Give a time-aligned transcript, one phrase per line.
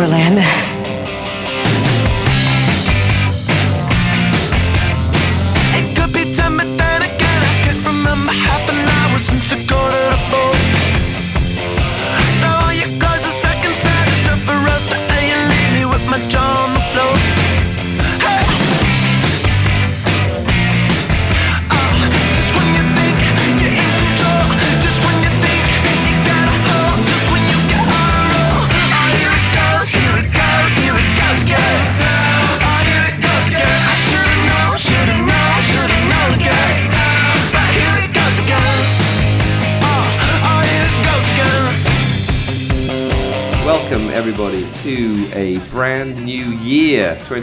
[0.00, 0.69] Brilliant.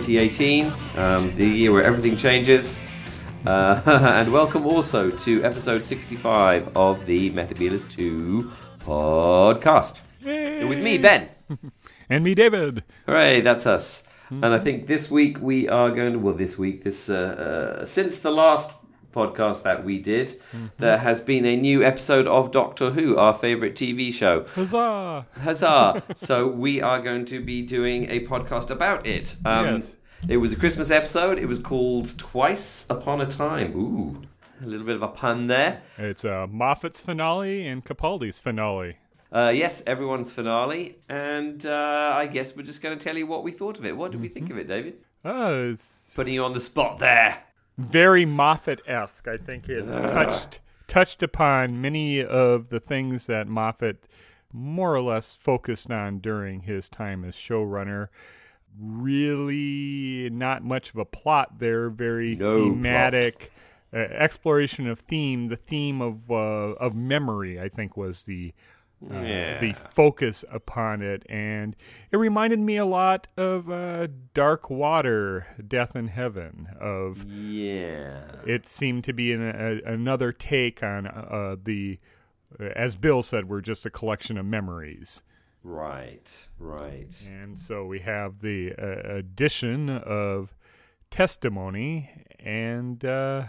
[0.04, 2.82] 2018, um, the year where everything changes.
[3.46, 10.02] Uh, and welcome also to episode 65 of the Metabolist 2 podcast.
[10.24, 11.30] With me, Ben.
[12.10, 12.86] And me, David.
[13.06, 14.04] Hooray, that's us.
[14.30, 17.86] And I think this week we are going to, well, this week, this uh, uh,
[17.86, 18.72] since the last
[19.14, 20.34] podcast that we did,
[20.78, 24.46] there has been a new episode of Doctor Who, our favorite TV show.
[24.56, 25.26] Huzzah!
[25.42, 26.04] Huzzah!
[26.16, 29.36] so we are going to be doing a podcast about it.
[29.46, 29.98] Um, Yes.
[30.28, 31.38] It was a Christmas episode.
[31.38, 33.74] It was called Twice Upon a Time.
[33.76, 34.22] Ooh,
[34.64, 35.82] a little bit of a pun there.
[35.98, 38.98] It's uh, Moffat's finale and Capaldi's finale.
[39.32, 43.44] Uh, yes, everyone's finale, and uh, I guess we're just going to tell you what
[43.44, 43.96] we thought of it.
[43.96, 45.04] What did we think of it, David?
[45.24, 47.44] Uh, it's Putting you on the spot there.
[47.78, 49.28] Very Moffat-esque.
[49.28, 54.08] I think it touched touched upon many of the things that Moffat
[54.54, 58.08] more or less focused on during his time as showrunner.
[58.80, 61.90] Really, not much of a plot there.
[61.90, 63.52] Very No thematic
[63.94, 65.48] uh, exploration of theme.
[65.48, 68.54] The theme of uh, of memory, I think, was the
[69.12, 69.60] uh, Yeah.
[69.60, 71.76] the focus upon it, and
[72.12, 76.68] it reminded me a lot of uh, Dark Water, Death in Heaven.
[76.80, 78.24] Of Yeah.
[78.46, 82.00] it seemed to be an, a, another take on uh, the,
[82.60, 85.22] as Bill said, we're just a collection of memories.
[85.64, 86.48] Right.
[86.58, 87.14] Right.
[87.30, 90.56] And so we have the uh, addition of
[91.10, 92.10] testimony,
[92.40, 93.46] and uh,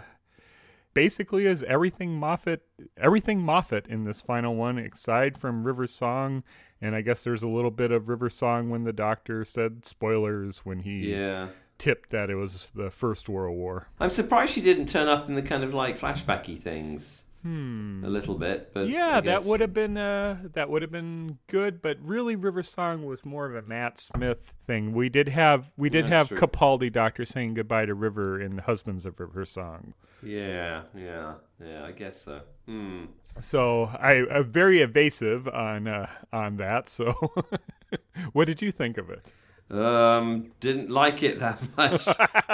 [0.93, 2.61] basically is everything Moffat,
[2.97, 6.43] everything Moffat in this final one, aside from River Song,
[6.81, 10.59] and I guess there's a little bit of River Song when the Doctor said spoilers
[10.65, 11.49] when he Yeah.
[11.77, 13.87] tipped that it was the First World War.
[13.99, 17.23] I'm surprised she didn't turn up in the kind of like flashbacky things.
[17.43, 18.03] Hmm.
[18.05, 21.37] A little bit, but Yeah, I that would have been uh, that would have been
[21.47, 24.93] good, but really, River Song was more of a Matt Smith thing.
[24.93, 26.37] We did have we did have true.
[26.37, 29.93] Capaldi Doctor saying goodbye to River in the Husbands of River Song.
[30.21, 31.85] Yeah, yeah, yeah.
[31.85, 32.41] I guess so.
[32.65, 33.05] Hmm.
[33.39, 36.89] So I I'm very evasive on uh, on that.
[36.89, 37.13] So,
[38.33, 39.31] what did you think of it?
[39.71, 42.05] Um, didn't like it that much.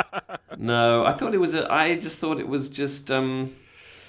[0.60, 1.56] no, I thought it was.
[1.56, 3.10] A, I just thought it was just.
[3.10, 3.56] Um,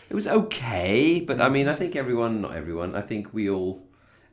[0.09, 3.83] it was okay, but I mean, I think everyone, not everyone, I think we all,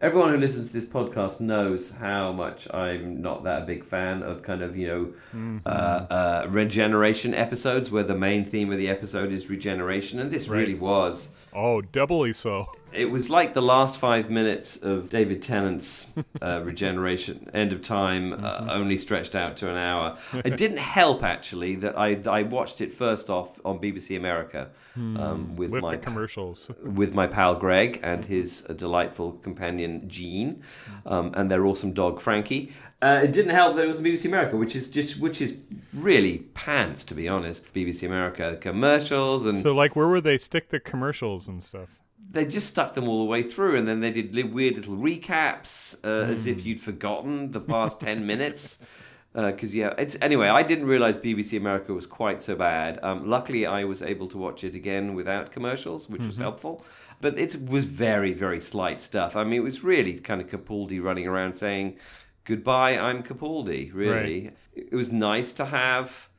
[0.01, 4.43] everyone who listens to this podcast knows how much I'm not that big fan of
[4.43, 4.87] kind of you
[5.33, 10.31] know, uh, uh, regeneration episodes where the main theme of the episode is regeneration, and
[10.31, 11.31] this really was.
[11.53, 12.67] Oh, doubly so.
[12.93, 16.05] It was like the last five minutes of David Tennant's
[16.41, 20.17] uh, regeneration, end of time, uh, only stretched out to an hour.
[20.33, 25.55] It didn't help actually that I I watched it first off on BBC America um,
[25.55, 26.69] with, with my commercials.
[26.83, 30.63] with my pal Greg and his uh, delightful companion Jean,
[31.05, 32.73] um, and their awesome dog Frankie.
[33.01, 35.55] Uh, it didn't help that it was BBC America, which is just which is
[35.93, 37.73] really pants to be honest.
[37.73, 41.99] BBC America commercials and So, like, where would they stick the commercials and stuff?
[42.33, 45.95] They just stuck them all the way through, and then they did weird little recaps
[46.03, 48.79] uh, as if you'd forgotten the past ten minutes.
[49.33, 50.47] Because yeah, it's anyway.
[50.47, 52.99] I didn't realize BBC America was quite so bad.
[53.03, 56.83] Um, luckily, I was able to watch it again without commercials, which was helpful.
[57.21, 59.35] But it was very, very slight stuff.
[59.35, 61.97] I mean, it was really kind of Capaldi running around saying,
[62.45, 66.29] "Goodbye, I'm Capaldi." Really, it was nice to have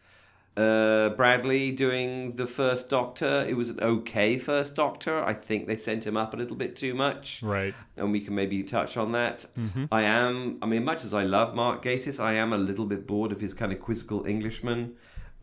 [0.56, 3.44] uh, Bradley doing the first Doctor.
[3.48, 5.24] It was an okay first Doctor.
[5.24, 7.42] I think they sent him up a little bit too much.
[7.42, 7.74] Right.
[7.96, 9.46] And we can maybe touch on that.
[9.90, 13.06] I am, I mean, much as I love Mark Gatiss, I am a little bit
[13.06, 14.94] bored of his kind of quizzical Englishman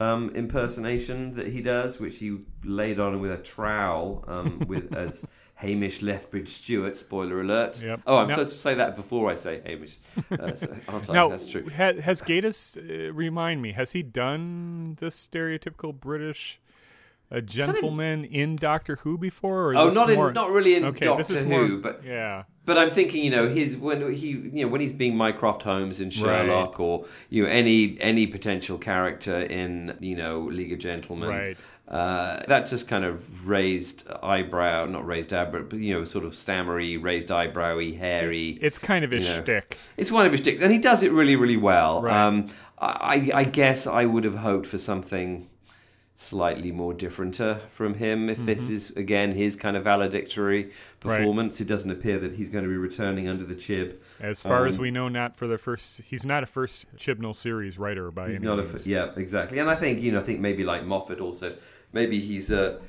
[0.01, 5.23] um, impersonation that he does, which he laid on with a trowel um, with as
[5.61, 6.97] Hamish Lethbridge Stewart.
[6.97, 7.81] Spoiler alert.
[7.81, 8.01] Yep.
[8.07, 9.97] Oh, I'm Now- supposed to say that before I say Hamish.
[10.31, 11.13] Uh, so- aren't I?
[11.13, 11.65] Now, That's true.
[11.69, 16.59] ha- has Gatiss, uh, remind me, has he done this stereotypical British
[17.33, 19.69] a gentleman in Doctor Who before?
[19.71, 22.91] Or Oh, not in, not really in okay, Doctor Who, more, but yeah, But I'm
[22.91, 26.77] thinking, you know, his when he, you know, when he's being Mycroft Holmes in Sherlock,
[26.79, 31.57] or you know, any any potential character in, you know, League of Gentlemen, Right.
[31.91, 36.33] Uh, that just kind of raised eyebrow, not raised eyebrow, but you know, sort of
[36.33, 38.57] stammery, raised eyebrowy, hairy.
[38.61, 39.41] it's kind of his you know.
[39.41, 39.77] shtick.
[39.97, 42.01] It's one of his sticks, and he does it really, really well.
[42.01, 42.15] Right.
[42.27, 42.47] Um,
[42.79, 45.49] I, I guess I would have hoped for something
[46.15, 48.73] slightly more differenter from him if this Mm-hmm.
[48.75, 51.59] is again his kind of valedictory performance.
[51.59, 53.95] It doesn't appear that he's going to be returning under the chib.
[54.19, 56.01] As far as Um, we know, not for the first.
[56.03, 58.85] He's not a first Chibnall series writer by He's any not a means.
[58.87, 59.57] yeah, exactly.
[59.59, 61.55] And I think you know, I think maybe like Moffat also,
[61.93, 62.79] maybe he's uh,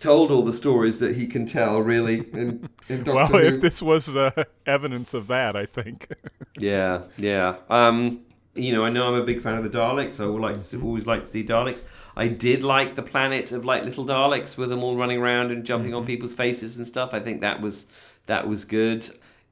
[0.00, 3.38] told all the stories that he can tell really in, in Doctor well, Who.
[3.38, 6.08] if this was uh, evidence of that, I think.
[6.56, 7.56] Yeah, yeah.
[7.68, 8.20] Um,
[8.54, 10.22] you know, I know I'm a big fan of the Daleks.
[10.22, 11.82] I would like to see, always like to see Daleks.
[12.16, 15.64] I did like the planet of like little Daleks with them all running around and
[15.64, 17.12] jumping on people's faces and stuff.
[17.12, 17.88] I think that was
[18.26, 19.08] that was good.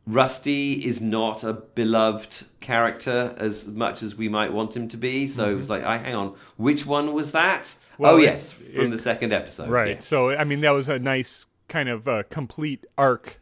[0.07, 5.27] Rusty is not a beloved character as much as we might want him to be.
[5.27, 7.75] So it was like, I hang on, which one was that?
[8.03, 9.69] Well, oh it- yes, from it- the second episode.
[9.71, 9.97] right.
[9.97, 10.07] yes.
[10.07, 13.41] So, I mean, that was a nice kind of uh, complete arc.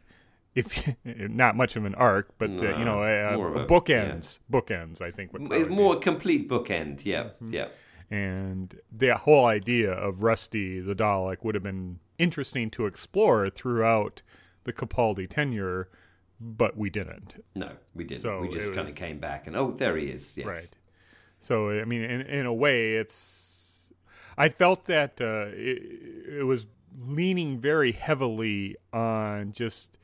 [0.53, 4.39] If not much of an arc, but uh, you know, uh, more a- bookends.
[4.51, 5.31] Bookends, I think.
[5.33, 5.73] Would It's be.
[5.73, 7.05] more complete bookend.
[7.05, 7.53] Yeah, Mm-hmm.
[7.53, 7.67] yeah.
[8.09, 14.21] and the whole idea of Rusty the Dalek would have been interesting to explore throughout
[14.65, 15.87] the Capaldi tenure,
[16.41, 17.41] but we didn't.
[17.55, 18.21] No, we didn't.
[18.21, 20.37] So we just kind of came back and oh, there he is.
[20.37, 20.47] Yes.
[20.47, 20.71] Right.
[21.39, 23.50] So I mean, in in a way, it's.
[24.37, 26.67] I felt that uh, it, it was
[26.99, 29.97] leaning very heavily on just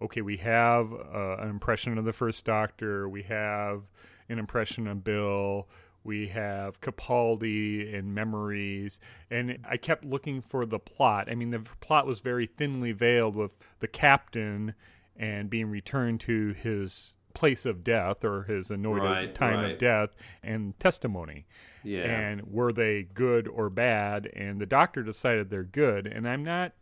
[0.00, 0.22] okay.
[0.22, 3.08] We have uh, an impression of the first Doctor.
[3.08, 3.82] We have
[4.28, 5.68] an impression of Bill.
[6.04, 8.98] We have Capaldi and memories,
[9.30, 11.28] and I kept looking for the plot.
[11.30, 14.74] I mean, the plot was very thinly veiled with the captain
[15.16, 19.72] and being returned to his place of death or his anointed Right, time right.
[19.72, 20.10] of death
[20.42, 21.46] and testimony.
[21.84, 22.02] Yeah.
[22.04, 24.26] And were they good or bad?
[24.34, 26.06] And the doctor decided they're good.
[26.06, 26.72] And I'm not,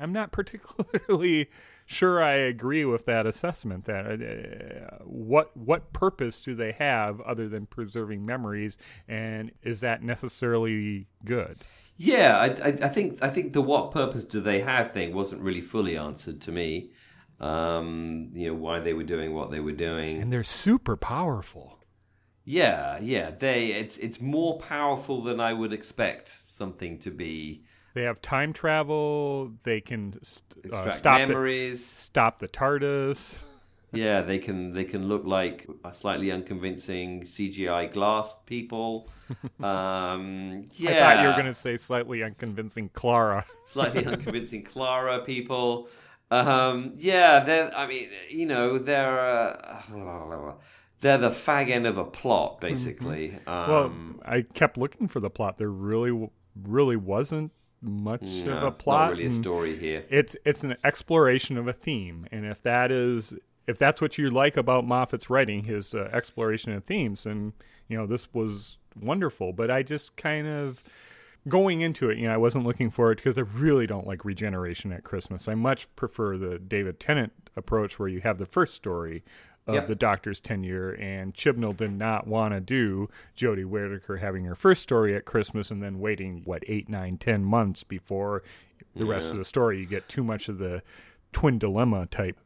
[0.00, 0.32] I'm not
[0.78, 1.48] particularly
[1.86, 3.84] sure I agree with that assessment.
[3.86, 8.78] That uh, what what purpose do they have other than preserving memories?
[9.08, 11.58] And is that necessarily good?
[11.96, 15.42] Yeah, I, I, I think I think the what purpose do they have thing wasn't
[15.42, 16.90] really fully answered to me.
[17.44, 20.22] Um, you know why they were doing what they were doing.
[20.22, 21.78] And they're super powerful.
[22.44, 27.64] Yeah, yeah, they it's it's more powerful than I would expect something to be.
[27.94, 29.52] They have time travel.
[29.62, 31.84] They can st- uh, stop the, memories.
[31.84, 33.38] stop the TARDIS.
[33.94, 39.08] Yeah, they can they can look like a slightly unconvincing CGI glass people.
[39.62, 43.46] Um, yeah, I thought you were going to say slightly unconvincing Clara.
[43.66, 45.88] slightly unconvincing Clara people.
[46.34, 47.76] Um, yeah, they're.
[47.76, 49.18] I mean, you know, they're.
[49.18, 50.54] Uh,
[51.00, 53.38] they're the fag end of a plot, basically.
[53.46, 55.58] Well, Um, I kept looking for the plot.
[55.58, 56.30] There really,
[56.62, 57.52] really wasn't
[57.82, 59.10] much no, of a plot.
[59.10, 60.04] Not really a story here.
[60.08, 63.34] It's it's an exploration of a theme, and if that is
[63.66, 67.52] if that's what you like about Moffat's writing, his uh, exploration of themes, and
[67.88, 69.52] you know this was wonderful.
[69.52, 70.82] But I just kind of
[71.48, 74.24] going into it, you know, I wasn't looking for it because I really don't like
[74.24, 75.48] regeneration at Christmas.
[75.48, 79.24] I much prefer the David Tennant approach, where you have the first story
[79.66, 79.86] of Yep.
[79.88, 84.82] the Doctor's tenure, and Chibnall did not want to do Jodie Whittaker having her first
[84.82, 88.42] story at Christmas and then waiting what eight, nine, ten months before
[88.94, 89.78] the rest of the story.
[89.80, 90.82] You get too much of the
[91.32, 92.36] twin dilemma type.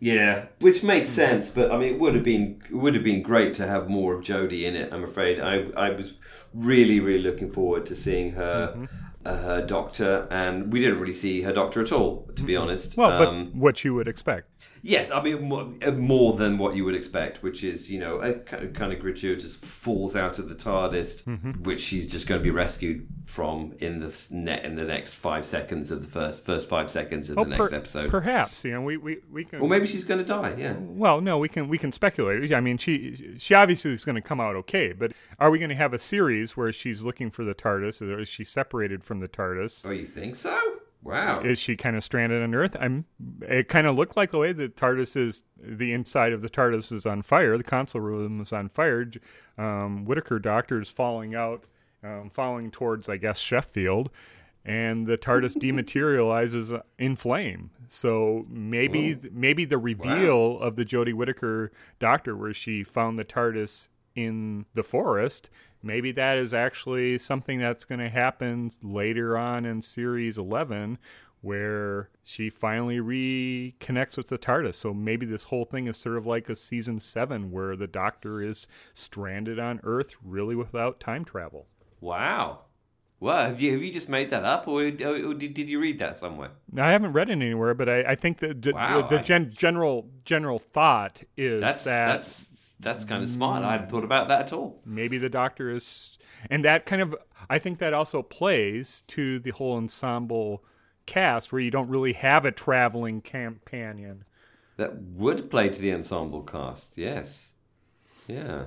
[0.00, 3.22] Yeah, which makes sense, but I mean, it would have been it would have been
[3.22, 4.92] great to have more of Jodie in it.
[4.92, 6.18] I'm afraid I I was
[6.54, 8.84] really really looking forward to seeing her Mm-hmm.
[9.26, 12.92] uh, her doctor, and we didn't really see her doctor at all, to be honest.
[12.92, 13.00] Mm-hmm.
[13.00, 14.48] Well, Um, but what you would expect.
[14.82, 15.90] Yes, I mean more, uh,
[16.34, 20.38] than what you would expect, which is you know a kind of gratuitous falls out
[20.38, 21.62] of the TARDIS, Mm-hmm.
[21.64, 25.44] which she's just going to be rescued from in the net in the next five
[25.46, 28.10] seconds of the first first five seconds of Oh, the next per- episode.
[28.10, 29.60] Perhaps you know we we, we can.
[29.60, 30.54] or maybe she's going to die.
[30.56, 30.74] Yeah.
[30.78, 32.52] Well, no, we can we can speculate.
[32.52, 35.70] I mean, she she obviously is going to come out okay, but are we going
[35.70, 39.20] to have a series where she's looking for the TARDIS, or is she separated from
[39.20, 39.86] the TARDIS?
[39.86, 40.58] Oh, you think so?
[41.02, 41.40] Wow.
[41.40, 42.76] Is she kind of stranded on Earth?
[42.78, 43.04] I'm.
[43.42, 45.44] It kind of looked like the way the TARDIS is.
[45.56, 47.56] The inside of the TARDIS is on fire.
[47.56, 49.04] The console room is on fire.
[49.04, 49.20] J-
[49.56, 51.64] Um, Whittaker Doctor is falling out,
[52.02, 54.10] um, falling towards, I guess, Sheffield,
[54.64, 57.70] and the TARDIS dematerializes in flame.
[57.86, 63.88] So maybe maybe the reveal of the Jodie Whittaker Doctor, where she found the TARDIS
[64.14, 65.48] in the forest,
[65.82, 70.98] maybe that is actually something that's going to happen later on in series 11
[71.40, 74.74] where she finally reconnects with the TARDIS.
[74.74, 78.42] So maybe this whole thing is sort of like a season 7 where the doctor
[78.42, 81.66] is stranded on Earth really without time travel.
[82.00, 82.62] Wow.
[83.20, 85.98] Well, have you have you just made that up, or, or did, did you read
[85.98, 86.50] that somewhere?
[86.70, 89.18] Now, I haven't read it anywhere, but I, I think that d- Wow, the, the
[89.18, 92.46] I- gen- general general thought is That's that that's
[92.80, 93.64] that's kind of smart.
[93.64, 94.80] I hadn't thought about that at all.
[94.84, 96.16] maybe the doctor is
[96.50, 97.16] and that kind of
[97.50, 100.62] i think that also plays to the whole ensemble
[101.06, 104.24] cast where you don't really have a traveling companion
[104.76, 106.92] That would play to the ensemble cast.
[106.96, 107.54] Yes.
[108.28, 108.66] Yeah.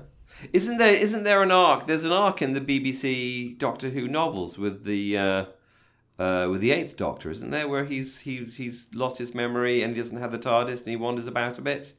[0.52, 1.86] Isn't there isn't there an arc?
[1.88, 5.46] There's an arc in the BBC Doctor Who novels with the uh,
[6.22, 9.96] uh, with the Eighth Doctor, isn't there, where he's he he's lost his memory and
[9.96, 11.94] he doesn't have the TARDIS and he wanders about a bit.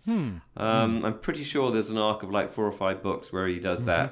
[0.56, 3.58] Um, I'm pretty sure there's an arc of like four or five books where he
[3.70, 4.08] does that.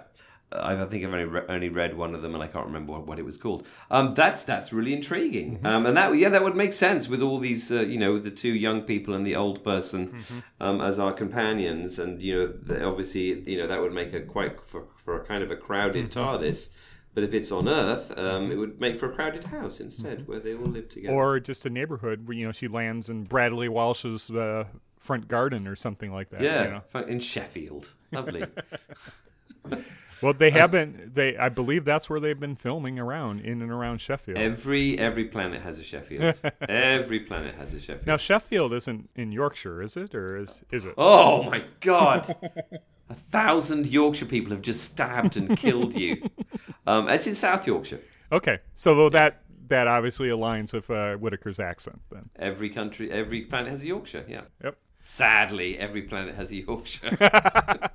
[0.53, 2.93] I I think I've only re- only read one of them, and I can't remember
[2.95, 3.65] what, what it was called.
[3.89, 7.39] Um, that's that's really intriguing, um, and that yeah, that would make sense with all
[7.39, 10.25] these, uh, you know, the two young people and the old person
[10.61, 14.23] um, as our companions, and you know, the, obviously, you know, that would make a
[14.23, 16.71] quite for, for a kind of a crowded TARDIS.
[17.15, 20.39] But if it's on Earth, um, it would make for a crowded house instead, where
[20.39, 21.15] they all live together.
[21.15, 24.65] or just a neighborhood where you know she lands in bradley walsh's uh,
[24.99, 27.07] front garden or something like that yeah, you know?
[27.07, 28.45] in Sheffield, lovely.
[30.23, 33.71] well they have been they i believe that's where they've been filming around in and
[33.71, 36.35] around sheffield every every planet has a Sheffield.
[36.69, 38.07] every planet has a Sheffield.
[38.07, 42.35] now sheffield isn't in yorkshire is it or is is it Oh my god!
[43.11, 46.23] A thousand Yorkshire people have just stabbed and killed you.
[46.87, 48.01] Um, it's in South Yorkshire.
[48.33, 53.43] okay so though that that obviously aligns with uh, whittaker's accent then Every country, every
[53.43, 54.25] planet has a Yorkshire.
[54.27, 54.43] Yeah.
[54.65, 57.17] yep Sadly, every planet has a Yorkshire.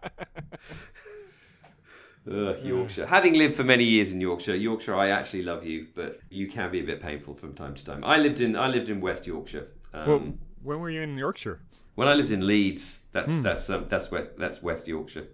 [2.32, 3.06] Ugh, Yorkshire.
[3.06, 6.72] Having lived for many years in Yorkshire, Yorkshire, I actually love you, but you can
[6.72, 8.04] be a bit painful from time to time.
[8.04, 9.68] I lived in I lived in West Yorkshire.
[9.94, 11.60] Um, well, when were you in yorkshire
[11.96, 15.28] When I lived in Leeds, that's that's um, that's west, that's West Yorkshire,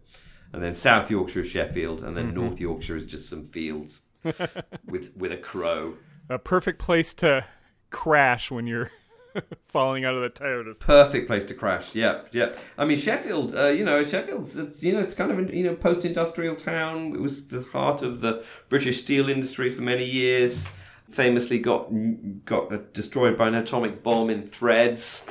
[0.54, 4.02] and then South Yorkshire is Sheffield, and then North Yorkshire is just some fields
[4.86, 5.96] with with a crow.
[6.30, 7.46] a perfect place to
[7.90, 8.92] crash when you're
[9.68, 10.78] falling out of the tires.
[10.80, 11.96] Perfect place to crash.
[11.96, 12.60] Yep, yep.
[12.78, 15.64] I mean Sheffield, uh, you know, Sheffield's it's you know it's kind of a you
[15.64, 17.16] know post-industrial town.
[17.16, 20.70] It was the heart of the British steel industry for many years.
[21.12, 21.90] Famously got
[22.46, 25.26] got destroyed by an atomic bomb in threads.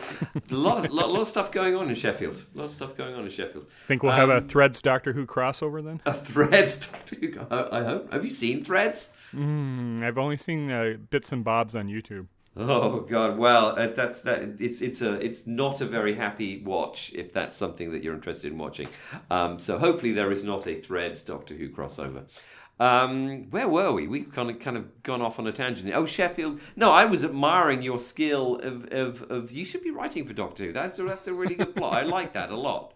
[0.51, 2.45] a lot of lot, lot of stuff going on in Sheffield.
[2.55, 3.67] A lot of stuff going on in Sheffield.
[3.89, 6.01] Think we'll have a Um, Threads Doctor Who crossover then?
[6.05, 6.87] A Threads.
[6.91, 8.13] Doctor Who- I I hope.
[8.13, 9.13] Have you seen Threads?
[9.35, 12.27] Mm, I've only seen uh, bits and bobs on YouTube.
[12.57, 13.39] Oh God!
[13.39, 14.61] Well, uh, that's that.
[14.61, 18.51] It's it's a it's not a very happy watch if that's something that you're interested
[18.53, 18.89] in watching.
[19.31, 22.25] Um, so hopefully there is not a Threads Doctor Who crossover.
[22.81, 24.09] Um, where were we?
[24.09, 25.93] We've kind of kind of gone off on a tangent.
[25.95, 26.61] Oh, Sheffield.
[26.77, 30.65] No, I was admiring your skill of of, of you should be writing for Doctor
[30.65, 30.73] Who.
[30.73, 31.93] That's a, that's a really good plot.
[31.93, 32.95] I like that a lot.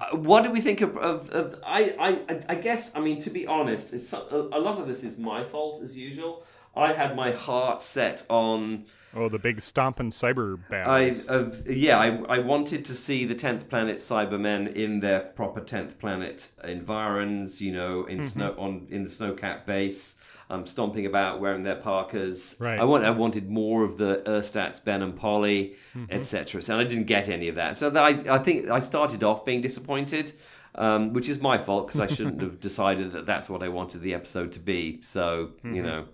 [0.00, 3.30] Uh, what do we think of, of, of I, I I guess I mean to
[3.30, 6.44] be honest, a, a lot of this is my fault as usual.
[6.78, 12.36] I had my heart set on Oh, the big stomping cyber I uh, yeah, I,
[12.36, 17.60] I wanted to see the tenth planet Cybermen in their proper tenth planet environs.
[17.60, 20.16] You know, in snow on in the snowcat base,
[20.50, 22.56] um, stomping about wearing their parkas.
[22.58, 22.78] Right.
[22.78, 25.76] I want I wanted more of the Erstats, Ben and Polly,
[26.10, 26.60] etc.
[26.60, 27.78] So I didn't get any of that.
[27.78, 30.32] So that I I think I started off being disappointed.
[30.74, 34.00] Um, which is my fault because I shouldn't have decided that that's what I wanted
[34.00, 35.00] the episode to be.
[35.02, 36.04] So you know,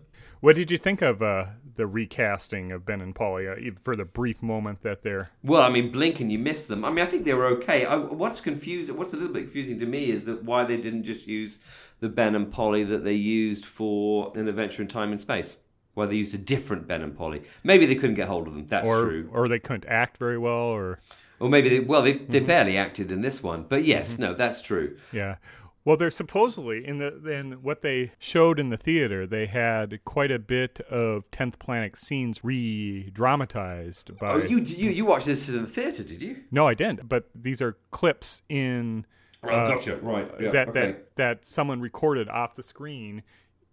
[0.45, 1.47] what did you think of uh,
[1.77, 5.31] the recasting of Ben and Polly uh, for the brief moment that they're.
[5.43, 6.85] Well, I mean, blink and you miss them.
[6.85, 7.87] I mean, I think they were okay.
[7.87, 11.05] I, what's confusing, what's a little bit confusing to me is that why they didn't
[11.05, 11.61] just use
[12.01, 15.57] the Ben and Polly that they used for an adventure in time and space.
[15.95, 17.45] Why they used a different Ben and Polly.
[17.63, 18.67] Maybe they couldn't get hold of them.
[18.67, 19.31] That's Or, true.
[19.33, 20.99] or they couldn't act very well, or
[21.41, 23.65] Or maybe they, well, they, they barely acted in this one.
[23.67, 24.99] But yes, no, that's true.
[25.11, 25.37] Yeah.
[25.85, 29.27] Well, they're supposedly in the in what they showed in the theater.
[29.27, 34.33] They had quite a bit of Tenth Planet scenes re-dramatized by.
[34.33, 36.45] Oh, you, you, you watched this in the theatre, did you?
[36.51, 37.07] No, I didn't.
[37.09, 39.05] But these are clips in
[39.47, 39.97] Oh, uh, gotcha.
[39.99, 40.31] Right.
[40.41, 40.81] Yeah, that okay.
[40.81, 43.23] that that someone recorded off the screen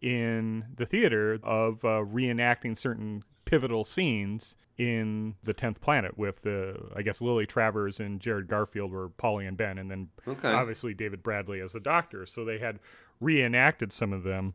[0.01, 6.74] in the theater of uh, reenacting certain pivotal scenes in the tenth planet with the
[6.96, 10.48] I guess Lily Travers and Jared Garfield were Polly and Ben, and then Okay.
[10.51, 12.25] obviously David Bradley as the Doctor.
[12.25, 12.79] So they had
[13.20, 14.53] reenacted some of them.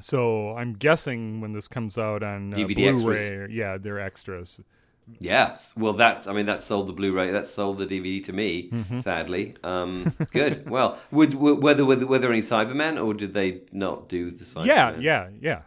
[0.00, 4.58] So I'm guessing when this comes out on uh, DVD Blu-ray, yeah, they're extras.
[5.18, 8.70] Yeah, well, that's I mean that sold the Blu-ray, that sold the DVD to me.
[8.70, 9.00] Mm-hmm.
[9.00, 10.70] Sadly, um, good.
[10.70, 14.44] Well, would, would whether were, were there any Cybermen or did they not do the
[14.44, 14.66] Cybermen?
[14.66, 15.62] Yeah, yeah, yeah,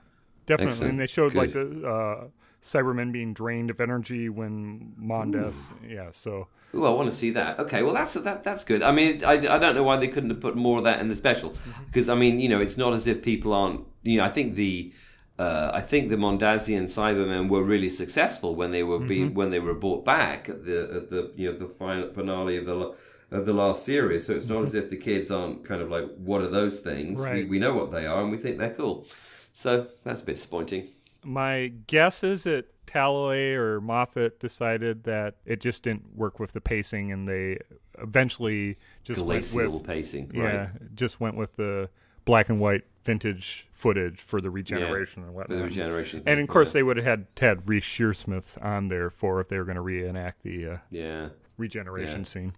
[0.48, 0.72] definitely.
[0.72, 0.92] Excellent.
[0.92, 2.28] And they showed like the uh,
[2.64, 5.58] Cybermen being drained of energy when Mondas.
[5.88, 7.60] Yeah, so Ooh, I want to see that.
[7.60, 8.82] Okay, well that's that that's good.
[8.82, 11.10] I mean, I, I don't know why they couldn't have put more of that in
[11.10, 11.84] the special Mm-hmm.
[11.88, 13.82] because I mean, you know, it's not as if people aren't.
[14.02, 14.94] You know, I think the
[15.38, 19.38] uh, I think the Mondasian Cybermen were really successful when they were being Mm-hmm.
[19.40, 22.66] when they were brought back at the at the you know the final finale of
[22.66, 22.96] the.
[23.32, 26.06] Of the last series, so it's not as if the kids aren't kind of like,
[26.18, 27.20] what are those things?
[27.20, 27.28] Mm-hmm.
[27.28, 27.44] Right.
[27.46, 29.08] We, we know what they are, and we think they're cool.
[29.52, 30.90] So that's a bit disappointing.
[31.24, 36.62] My guess is that Talalay or Moffat decided that it just didn't work with the
[36.62, 37.58] pacing, and they
[38.00, 40.96] eventually just Glacial went with pacing, yeah, right?
[40.96, 41.90] just went with the
[42.26, 45.58] black and white vintage footage for the regeneration and whatnot.
[45.58, 46.74] the regeneration, And of course, yeah.
[46.74, 49.82] they would have had have Reece Shearsmith on there for if they were going to
[49.82, 52.24] reenact the uh, yeah, regeneration Yeah.
[52.24, 52.54] scene.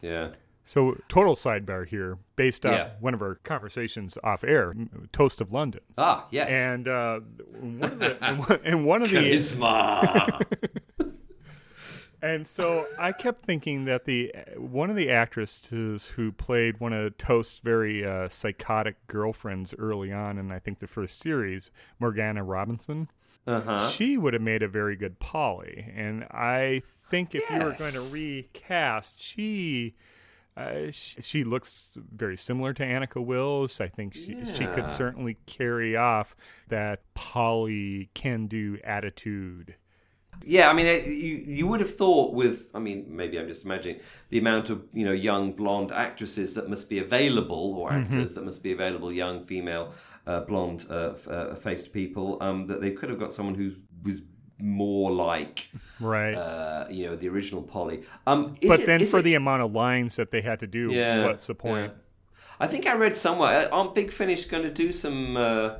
[0.00, 0.28] yeah.
[0.68, 2.90] So, total sidebar here, based off Yeah.
[3.00, 4.74] one of our conversations off air,
[5.12, 6.50] Toast of London, Ah, yes.
[6.50, 7.20] and uh,
[7.58, 10.42] one of the and one of the Charisma.
[12.22, 17.16] and so I kept thinking that the one of the actresses who played one of
[17.16, 23.08] Toast's very uh, psychotic girlfriends early on, in I think the first series, Morgana Robinson.
[23.46, 23.88] uh-huh.
[23.88, 27.94] She would have made a very good Polly, and I think if you were going
[27.94, 29.94] to recast, she
[30.58, 33.80] uh, she, she looks very similar to Anneke Wills.
[33.80, 36.34] I think she she could certainly carry off
[36.68, 39.76] that Polly can do attitude.
[40.44, 43.64] Yeah, I mean, it, you you would have thought with, I mean, maybe I'm just
[43.64, 44.00] imagining
[44.30, 48.04] the amount of you know young blonde actresses that must be available, or Mm-hmm.
[48.04, 49.92] actors that must be available, young female
[50.26, 53.72] uh, blonde uh, f- uh, faced people, um, that they could have got someone who
[54.04, 54.22] was
[54.58, 55.68] more like,
[56.00, 56.34] Right.
[56.34, 58.02] uh, you know, the original Polly.
[58.26, 60.66] Um, is but it- then for it- the amount of lines that they had to
[60.66, 61.92] do, yeah, what's the point?
[61.92, 61.98] yeah.
[62.60, 63.68] I think I read somewhere.
[63.72, 65.70] uh, Aren't Big Finish going to do some uh,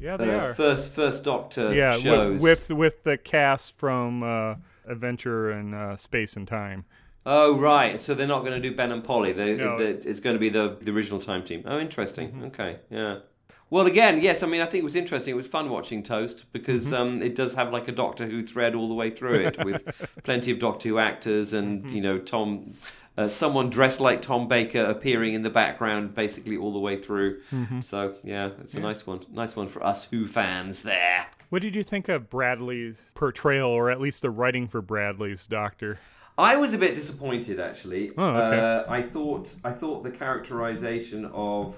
[0.00, 0.54] Yeah, they uh, are.
[0.54, 4.56] first first Doctor yeah, shows with with the cast from uh,
[4.88, 6.84] Adventure and uh, Space and Time.
[7.26, 9.32] Oh right, so they're not going to do Ben and Polly.
[9.32, 9.78] They, No.
[9.78, 11.62] they- it's going to be the, the original time team.
[11.66, 12.28] Oh, interesting.
[12.32, 12.44] Mm-hmm.
[12.46, 13.18] Okay, yeah.
[13.74, 14.44] Well, again, yes.
[14.44, 15.32] I mean, I think it was interesting.
[15.32, 16.94] It was fun watching Toast because Mm-hmm.
[16.94, 19.82] um, it does have like a Doctor Who thread all the way through it, with
[20.22, 21.94] plenty of Doctor Who actors and Mm-hmm.
[21.96, 22.74] you know Tom,
[23.18, 27.40] uh, someone dressed like Tom Baker appearing in the background, basically all the way through.
[27.50, 27.80] Mm-hmm.
[27.80, 29.26] So yeah, it's a nice one.
[29.32, 31.26] Nice one for us Who fans there.
[31.48, 35.98] What did you think of Bradley's portrayal, or at least the writing for Bradley's Doctor?
[36.38, 38.12] I was a bit disappointed actually.
[38.16, 38.60] Oh, okay.
[38.60, 41.74] uh, I thought I thought the characterization of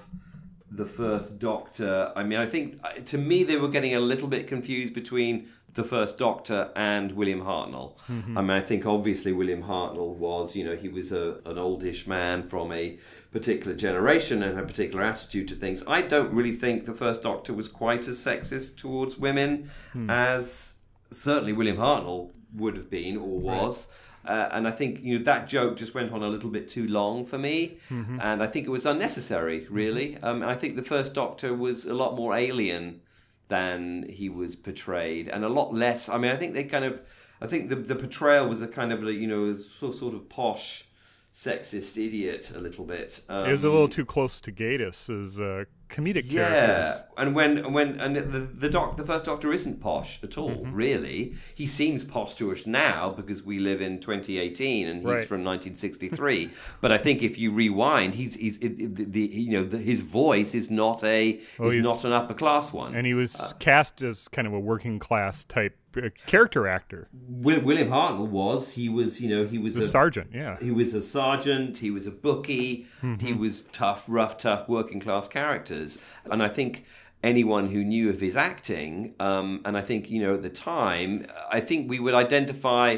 [0.71, 2.11] the first Doctor.
[2.15, 5.47] I mean, I think uh, to me they were getting a little bit confused between
[5.73, 7.93] the first Doctor and William Hartnell.
[8.09, 8.37] Mm-hmm.
[8.37, 12.07] I mean, I think obviously William Hartnell was, you know, he was a, an oldish
[12.07, 12.97] man from a
[13.31, 15.83] particular generation and a particular attitude to things.
[15.87, 20.09] I don't really think the first Doctor was quite as sexist towards women Hmm.
[20.09, 20.73] as
[21.11, 23.87] certainly William Hartnell would have been or was.
[24.27, 26.87] Uh, and I think you know that joke just went on a little bit too
[26.87, 28.19] long for me, Mm-hmm.
[28.21, 29.65] and I think it was unnecessary.
[29.69, 33.01] Really, um, I think the first Doctor was a lot more alien
[33.47, 36.09] than he was portrayed, and a lot less.
[36.09, 36.99] I mean, I think they kind of,
[37.41, 40.27] I think the the portrayal was a kind of a, you know sort sort of
[40.27, 40.85] posh,
[41.33, 43.21] sexist idiot a little bit.
[43.29, 47.03] Um, it was a little too close to Gatiss as uh, comedic yeah, characters.
[47.17, 50.49] and when when and the the doc the first Doctor isn't posh at all.
[50.51, 50.73] Mm-hmm.
[50.73, 55.27] Really, he seems posh to us now because we live in 2018 and he's Right.
[55.27, 56.51] from 1963.
[56.81, 59.77] but I think if you rewind, he's he's it, it- the, the you know the,
[59.77, 62.95] his voice is not a Oh, is not an upper class one.
[62.95, 67.07] And he was Uh, cast as kind of a working class type uh, character actor,
[67.13, 70.31] William Hartnell was he was you know he was the a sergeant.
[70.33, 71.77] Yeah, He was a sergeant.
[71.79, 72.87] He was a bookie.
[73.19, 75.97] He was tough, rough, tough, working class characters.
[76.29, 76.85] And I think
[77.23, 81.25] anyone who knew of his acting, um, and I think you know at the time,
[81.51, 82.97] I think we would identify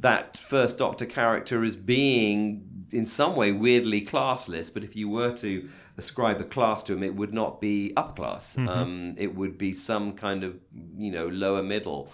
[0.00, 4.72] that first Doctor character as being in some way weirdly classless.
[4.72, 8.22] But if you were to ascribe a class to him, it would not be upper
[8.22, 8.56] class.
[8.58, 10.58] Um, it would be some kind of
[10.96, 12.10] you know lower middle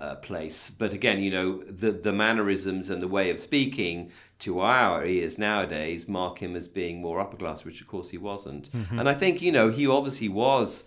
[0.00, 0.70] uh, place.
[0.70, 5.38] But again, you know the the mannerisms and the way of speaking to our ears
[5.38, 8.68] nowadays mark him as being more upper class, which of course he wasn't.
[8.98, 10.84] And I think you know he obviously was.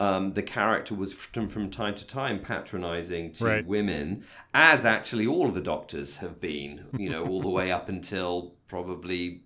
[0.00, 3.66] Um, the character was from, from time to time patronizing to Right.
[3.66, 7.88] women, as actually all of the doctors have been, you know, all the way up
[7.90, 9.42] until probably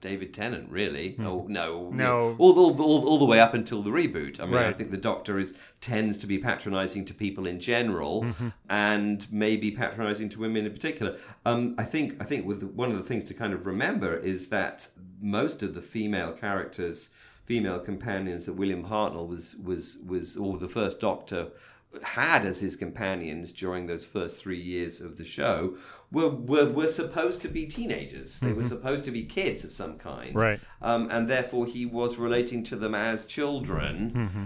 [0.00, 1.14] David Tennant, really.
[1.20, 1.88] Oh no.
[1.90, 2.34] No.
[2.40, 4.40] all, all, all, all the way up until the reboot.
[4.40, 8.22] I mean, I think the Doctor is tends to be patronising to people in general,
[8.24, 8.48] Mm-hmm.
[8.68, 11.16] and maybe patronising to women in particular.
[11.46, 14.48] Um, I think I think with one of the things to kind of remember is
[14.48, 14.88] that
[15.20, 17.10] most of the female characters,
[17.44, 21.48] female companions that William Hartnell was was was or the first Doctor
[22.04, 25.76] had as his companions during those first three years of the show
[26.10, 28.40] were were, were supposed to be teenagers.
[28.40, 30.38] They were supposed to be kids of some kind, Mm-hmm.
[30.38, 30.60] Right.
[30.80, 34.44] Um, and therefore, he was relating to them as children Mm-hmm.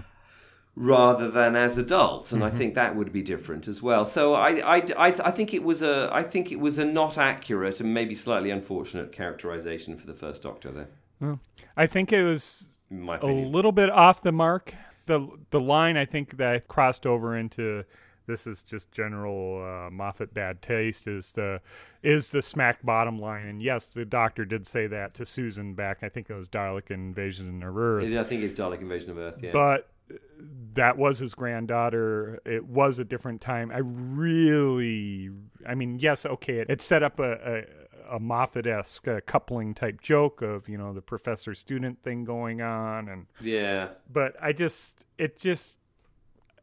[0.75, 4.05] rather than as adults, and I think that would be different as well.
[4.05, 7.17] So I, I, I, I think it was a I think it was a not
[7.17, 10.71] accurate and maybe slightly unfortunate characterization for the first Doctor.
[10.71, 11.39] There,
[11.75, 14.73] I think it was a little bit off the mark.
[15.05, 17.83] the The line I think that crossed over into
[18.27, 21.61] this is just general uh, Moffat bad taste is the
[22.03, 23.45] is the smack bottom line.
[23.45, 25.99] And yes, the doctor did say that to Susan back.
[26.03, 28.15] I think it was Dalek Invasion of Earth.
[28.15, 29.35] I think it's Dalek Invasion of Earth.
[29.41, 29.89] Yeah, but
[30.73, 32.39] that was his granddaughter.
[32.45, 33.71] It was a different time.
[33.71, 35.29] I really,
[35.65, 37.63] I mean, yes, okay, it, it set up a, a,
[38.09, 43.07] a Moffat-esque uh, coupling type joke of you know the professor student thing going on,
[43.07, 43.89] and yeah.
[44.11, 45.77] but I just, it just,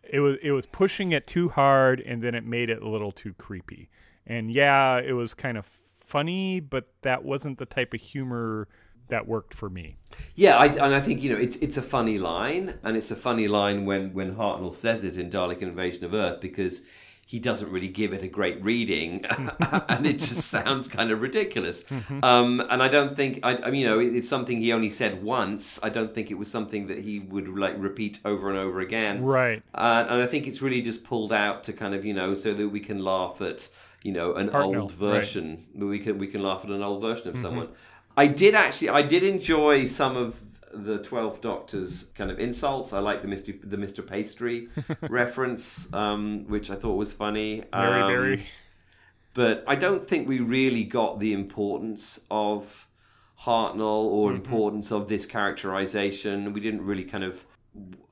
[0.02, 3.12] it was it was pushing it too hard, and then it made it a little
[3.12, 3.90] too creepy.
[4.26, 8.68] And yeah, it was kind of funny, but that wasn't the type of humor
[9.08, 9.96] that worked for me.
[10.34, 13.16] Yeah, I, and I think you know it's it's a funny line, and it's a
[13.16, 16.82] funny line when when Hartnell says it in Dalek Invasion of Earth because
[17.26, 19.24] he doesn't really give it a great reading,
[19.88, 21.84] and it just sounds kind of ridiculous.
[22.22, 24.90] Um, and I don't think I, I mean, you know it- it's something he only
[24.90, 25.78] said once.
[25.82, 29.22] I don't think it was something that he would like repeat over and over again.
[29.24, 29.62] Right.
[29.74, 32.54] Uh, and I think it's really just pulled out to kind of you know so
[32.54, 33.68] that we can laugh at
[34.02, 34.98] you know an Hartnell, old right.
[34.98, 35.64] version.
[35.74, 37.68] We can we can laugh at an old version of someone.
[38.16, 40.40] I did actually I did enjoy some of
[40.74, 42.92] the Twelfth Doctor's kind of insults.
[42.92, 44.68] I like the Mister the Mister Pastry
[45.08, 47.62] reference, um, which I thought was funny.
[47.72, 48.46] Very, Um, very.
[49.34, 52.88] but I don't think we really got the importance of
[53.42, 56.52] Hartnell or importance of this characterization.
[56.52, 57.44] We didn't really kind of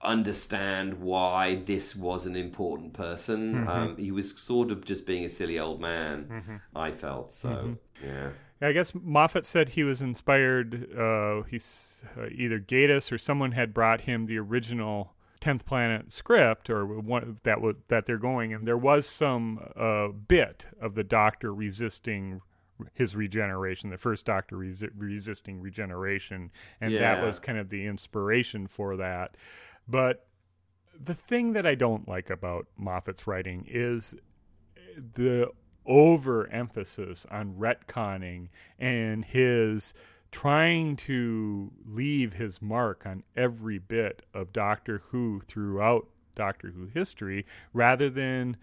[0.02, 3.66] understand why this was an important person.
[3.68, 6.60] Um, he was sort of just being a silly old man.
[6.74, 7.76] I felt so.
[8.04, 8.30] Yeah.
[8.62, 10.96] I guess Moffat said he was inspired.
[10.96, 16.70] Uh, he's uh, either Gatiss or someone had brought him the original Tenth Planet script,
[16.70, 21.02] or one that was that they're going, and there was some uh, bit of the
[21.02, 22.40] Doctor resisting
[22.94, 28.66] his regeneration, the first Doctor resi- resisting regeneration, and that was kind of the inspiration
[28.66, 29.36] for that.
[29.88, 30.26] But
[30.98, 34.14] the thing that I don't like about Moffat's writing is
[34.96, 35.50] the
[35.86, 39.94] overemphasis on retconning and his
[40.30, 47.44] trying to leave his mark on every bit of Doctor Who throughout Doctor Who history
[47.72, 48.56] rather than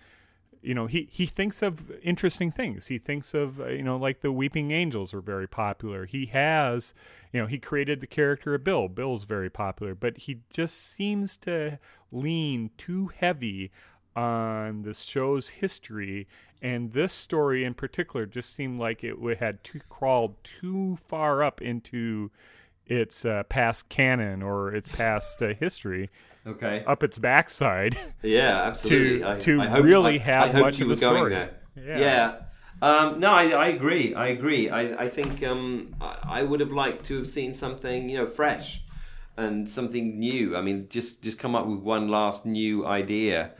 [0.62, 2.88] you know he he thinks of interesting things.
[2.88, 6.06] He thinks of uh, you know like the weeping angels are very popular.
[6.06, 6.94] He has
[7.32, 8.88] you know he created the character of bill.
[8.88, 11.80] Bill's very popular but he just seems to
[12.12, 13.72] lean too heavy
[14.16, 16.28] on the show's history
[16.62, 21.62] and this story in particular just seemed like it had too crawled too far up
[21.62, 22.30] into
[22.86, 26.10] its uh, past canon or its past uh, history
[26.48, 26.84] Okay.
[26.88, 29.20] up its backside Yeah, absolutely.
[29.20, 31.30] to- I, to I hope, really I, have I much you of going story.
[31.32, 31.52] there.
[31.76, 32.00] Yeah.
[32.00, 32.36] Yeah.
[32.82, 34.16] Um, no, I, I agree.
[34.16, 34.70] I agree.
[34.70, 38.28] I, I think um, I, I would have liked to have seen something, you know,
[38.28, 38.84] fresh
[39.40, 40.56] and something new.
[40.56, 43.52] I mean, just just come up with one last new idea.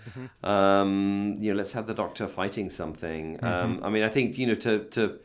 [0.44, 3.44] Um, you know, let's have the Doctor fighting something.
[3.44, 5.20] Um, I mean, I think you know to to.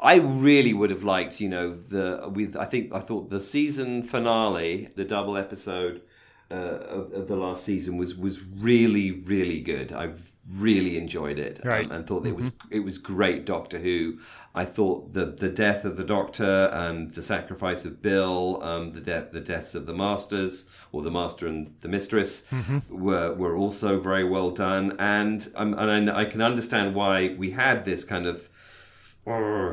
[0.00, 2.56] I really would have liked, you know, the with.
[2.56, 6.02] I think I thought the season finale, the double episode
[6.50, 9.92] uh, of, of the last season was was really really good.
[9.92, 14.18] I've really enjoyed it um, and thought it was it was great Doctor Who.
[14.54, 19.00] I thought the the death of the Doctor and the sacrifice of Bill, um, the
[19.00, 22.44] death the deaths of the Masters or the Master and the Mistress
[22.88, 24.96] were were also very well done.
[24.98, 28.48] And um, and I, I can understand why we had this kind of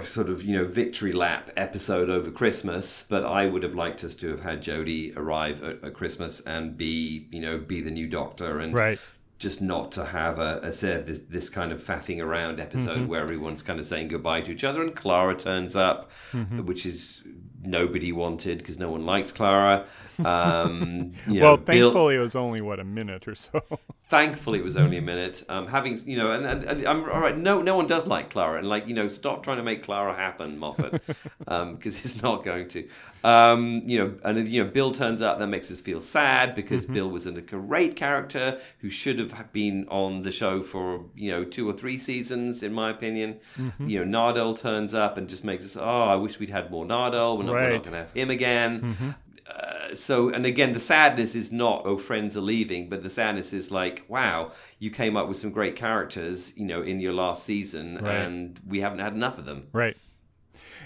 [0.05, 4.13] sort of you know victory lap episode over Christmas, but I would have liked us
[4.15, 8.07] to have had Jodie arrive at, at Christmas and be you know be the new
[8.07, 8.99] Doctor and Right.
[9.37, 13.07] Just not to have a, a said this this kind of faffing around episode mm-hmm.
[13.07, 16.65] where everyone's kind of saying goodbye to each other and Clara turns up, mm-hmm.
[16.65, 17.23] which is
[17.61, 19.85] nobody wanted because no one likes Clara.
[20.19, 23.61] Um, well, know, thankfully, it was only what a minute or so.
[24.07, 25.43] thankfully it was only a minute.
[25.49, 28.29] Um having you know and, and, and i'm all right no no one does like
[28.29, 31.01] clara and like you know stop trying to make clara happen moffat
[31.47, 32.87] um because it's not going to.
[33.23, 36.85] Um you know and you know bill turns out that makes us feel sad because
[36.85, 41.43] bill was a great character who should have been on the show for you know
[41.43, 43.37] two or three seasons in my opinion.
[43.79, 46.85] You know nardole turns up and just makes us oh i wish we'd had more
[46.85, 47.39] nardole.
[47.39, 47.73] We're not, Right.
[47.73, 49.15] not gonna have him again
[49.49, 53.53] uh, so and again the sadness is not oh friends are leaving but the sadness
[53.53, 57.43] is like wow you came up with some great characters you know in your last
[57.43, 58.15] season Right.
[58.15, 59.97] and we haven't had enough of them Right.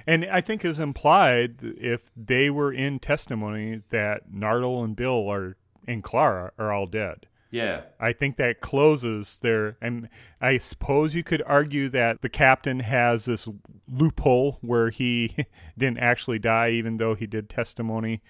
[0.07, 5.29] And I think it was implied if they were in testimony that Nardole and Bill
[5.31, 5.55] are
[5.87, 7.27] and Clara are all dead.
[7.51, 9.77] yeah I think that closes their.
[9.81, 10.09] And
[10.41, 13.47] I suppose you could argue that the captain has this
[13.91, 15.35] loophole where he
[15.77, 18.21] didn't actually die, even though he did testimony.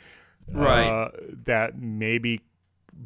[0.52, 0.88] Right.
[0.88, 1.10] Uh,
[1.46, 2.42] that maybe.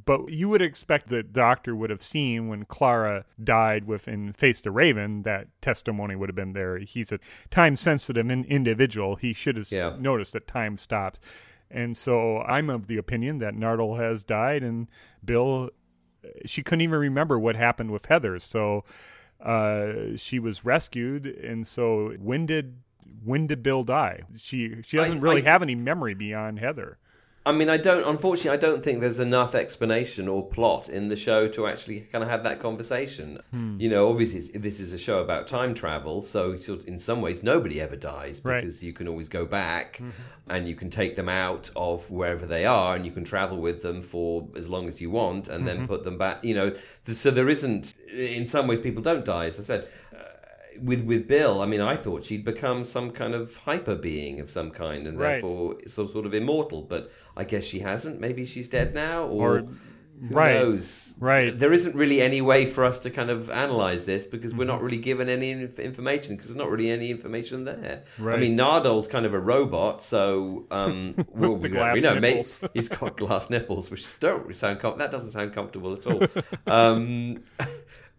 [0.05, 4.59] But you would expect the doctor would have seen when Clara died with in Face
[4.59, 6.79] the Raven that testimony would have been there.
[6.79, 7.19] He's a
[7.51, 9.17] time sensitive individual.
[9.17, 9.95] He should have Yeah.
[9.99, 11.19] noticed that time stops.
[11.69, 14.87] And so I'm of the opinion that Nardole has died and
[15.23, 15.69] Bill
[16.45, 18.39] she couldn't even remember what happened with Heather.
[18.39, 18.85] So
[19.41, 22.77] uh, she was rescued, and so when did
[23.23, 24.21] when did Bill die?
[24.37, 26.97] She she doesn't I- really I- have any memory beyond Heather.
[27.45, 28.05] I mean, I don't.
[28.07, 32.23] Unfortunately, I don't think there's enough explanation or plot in the show to actually kind
[32.23, 33.39] of have that conversation.
[33.51, 33.77] Hmm.
[33.79, 37.43] You know, obviously, this is a show about time travel, so sort in some ways,
[37.43, 38.61] nobody ever dies Right.
[38.61, 40.01] because you can always go back
[40.47, 43.81] and you can take them out of wherever they are, and you can travel with
[43.81, 46.43] them for as long as you want, and then put them back.
[46.45, 46.73] You know,
[47.05, 47.93] so there isn't.
[48.13, 49.47] In some ways, people don't die.
[49.47, 49.87] As I said.
[50.81, 54.49] With with Bill, I mean, I thought she'd become some kind of hyper being of
[54.49, 55.41] some kind, and Right.
[55.41, 56.81] therefore some sort of immortal.
[56.83, 58.19] But I guess she hasn't.
[58.19, 59.67] Maybe she's dead now, or, Or-
[60.29, 61.15] who right, knows?
[61.19, 61.57] right.
[61.57, 64.81] There isn't really any way for us to kind of analyze this because we're not
[64.81, 68.03] really given any inf- information because there's not really any information there.
[68.19, 72.61] I mean, Nardole's kind of a robot, so um, well, we, glass we know nipples.
[72.73, 76.21] he's got glass nipples, which don't sound com- that doesn't sound comfortable at all.
[76.67, 77.43] um,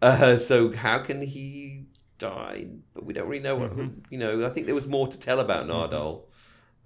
[0.03, 1.84] uh, so how can he
[2.19, 2.67] die?
[2.95, 3.57] But we don't really know.
[3.57, 4.01] What, Mm-hmm.
[4.11, 6.23] You know, I think there was more to tell about Nardole.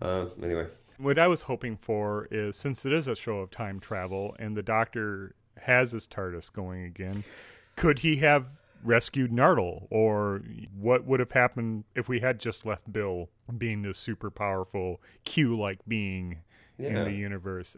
[0.01, 0.67] Uh, anyway.
[0.99, 4.57] What I was hoping for is since it is a show of time travel and
[4.57, 7.25] the Doctor has his TARDIS going again,
[7.77, 8.47] could he have
[8.85, 10.43] rescued Nardole, or
[10.77, 15.81] what would have happened if we had just left Bill being this super powerful Q-like
[15.87, 16.39] being
[16.79, 17.77] in the universe?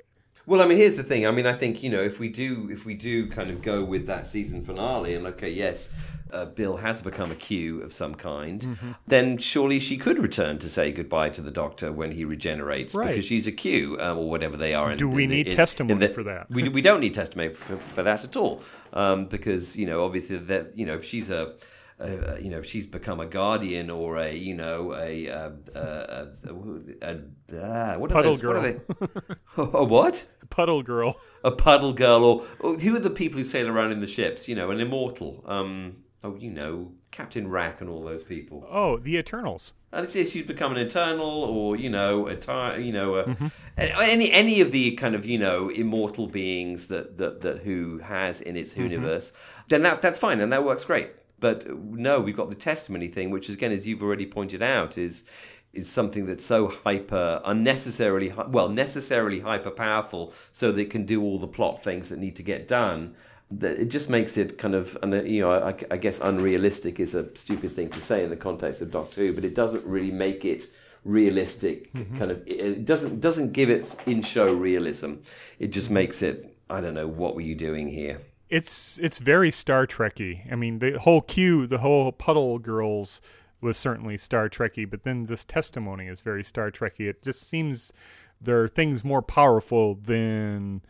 [0.50, 1.28] Well, I mean, here's the thing.
[1.28, 3.84] I mean, I think you know, if we do, if we do kind of go
[3.84, 5.90] with that season finale, and okay, yes,
[6.32, 8.90] uh, Bill has become a Q of some kind, Mm-hmm.
[9.06, 13.10] then surely she could return to say goodbye to the Doctor when he regenerates, Right.
[13.10, 14.90] because she's a Q um, or whatever they are.
[14.90, 16.50] In, Do we in need in- testimony the- for that?
[16.50, 18.60] We we don't need testimony for, for that at all,
[18.92, 21.52] um, because you know, obviously that you know, if she's a
[22.00, 26.26] uh, you know, if she's become a guardian or a, you know, a, uh, uh,
[26.44, 26.54] a,
[27.02, 27.20] a,
[27.60, 28.44] ah, what are Puddle those?
[28.44, 28.80] What are girl.
[29.56, 29.62] they?
[29.78, 30.26] a what?
[30.48, 31.20] Puddle Girl.
[31.44, 34.48] a puddle girl, or, or who are the people who sail around in the ships?
[34.48, 35.44] You know, an immortal.
[35.46, 38.66] Um, oh, you know, Captain Wrack and all those people.
[38.68, 39.74] Oh, the Eternals.
[39.92, 43.36] And it's she's become an eternal, or you know, a ti- you know, a,
[43.78, 48.40] any any of the kind of you know immortal beings that that, that who has
[48.40, 49.32] in its universe,
[49.68, 51.10] then that that's fine, and that works great.
[51.40, 55.24] But no, we've got the testimony thing, which again, as you've already pointed out, is
[55.72, 61.22] is something that's so hyper unnecessarily well necessarily hyper powerful, so that it can do
[61.22, 63.14] all the plot things that need to get done.
[63.50, 67.14] That it just makes it kind of, and you know, I, I guess unrealistic is
[67.14, 70.12] a stupid thing to say in the context of Doctor Who, but it doesn't really
[70.12, 70.66] make it
[71.04, 71.92] realistic.
[71.92, 72.18] Mm-hmm.
[72.18, 75.14] Kind of, it doesn't doesn't give it in show realism.
[75.58, 76.56] It just makes it.
[76.68, 78.20] I don't know what were you doing here.
[78.50, 80.50] It's it's very Star Trekky.
[80.52, 83.20] I mean, the whole Q, the whole Puddle Girls
[83.60, 87.08] was certainly Star Trekky, but then this testimony is very Star Trekky.
[87.08, 87.92] It just seems
[88.40, 90.82] there are things more powerful than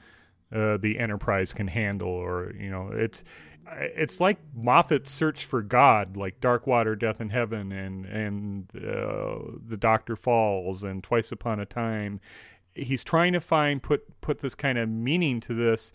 [0.55, 3.25] uh, the Enterprise can handle, or you know, it's
[3.73, 9.59] it's like Moffat's search for God, like Dark Water, Death in Heaven, and and uh,
[9.67, 12.21] the Doctor Falls, and Twice Upon a Time.
[12.75, 15.93] He's trying to find put put this kind of meaning to this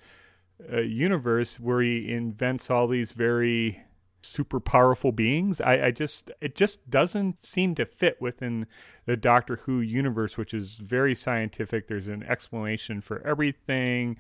[0.72, 3.82] uh, universe where he invents all these very
[4.22, 5.62] super powerful beings.
[5.62, 8.66] I, I just it just doesn't seem to fit within
[9.06, 11.88] the Doctor Who universe, which is very scientific.
[11.88, 14.18] There's an explanation for everything.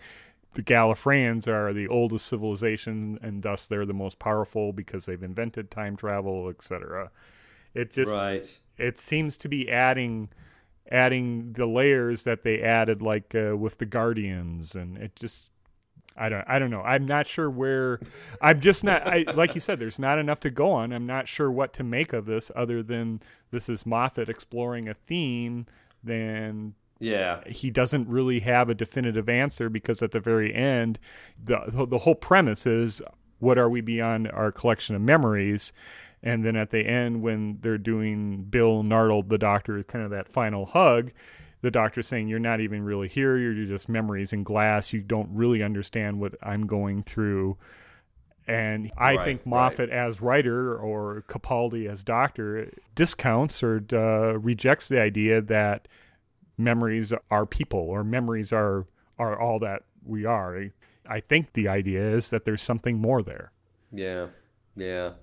[0.54, 5.70] The Gallifreyans are the oldest civilization, and thus they're the most powerful because they've invented
[5.70, 7.12] time travel, etc.
[7.74, 8.60] It just Right.
[8.78, 10.30] it seems to be adding
[10.92, 15.50] adding the layers that they added, like uh, with the Guardians, and it just.
[16.18, 16.44] I don't.
[16.48, 16.82] I don't know.
[16.82, 18.00] I'm not sure where.
[18.42, 19.06] I'm just not.
[19.06, 19.80] I like you said.
[19.80, 20.94] There's not enough to go on.
[20.94, 24.94] I'm not sure what to make of this, other than this is Moffat exploring a
[24.94, 25.66] theme.
[26.04, 27.42] Then Yeah.
[27.48, 31.00] he doesn't really have a definitive answer because at the very end,
[31.44, 33.02] the the whole premise is
[33.40, 35.74] what are we beyond our collection of memories,
[36.24, 40.30] and then at the end when they're doing Bill Nardole the doctor kind of that
[40.30, 41.12] final hug.
[41.66, 43.38] The doctor's saying you're not even really here.
[43.38, 44.94] You're just memories in glass.
[44.94, 47.58] You don't really understand what I'm going through.
[48.48, 49.76] And I Right, think right.
[49.76, 55.88] Moffat as writer or Capaldi as doctor discounts or uh, rejects the idea that
[56.58, 58.88] memories are people or memories are
[59.20, 60.58] are all that we are.
[60.60, 60.72] I,
[61.08, 63.52] I think the idea is that there's something more there.
[63.92, 64.28] Yeah,
[64.76, 65.14] yeah,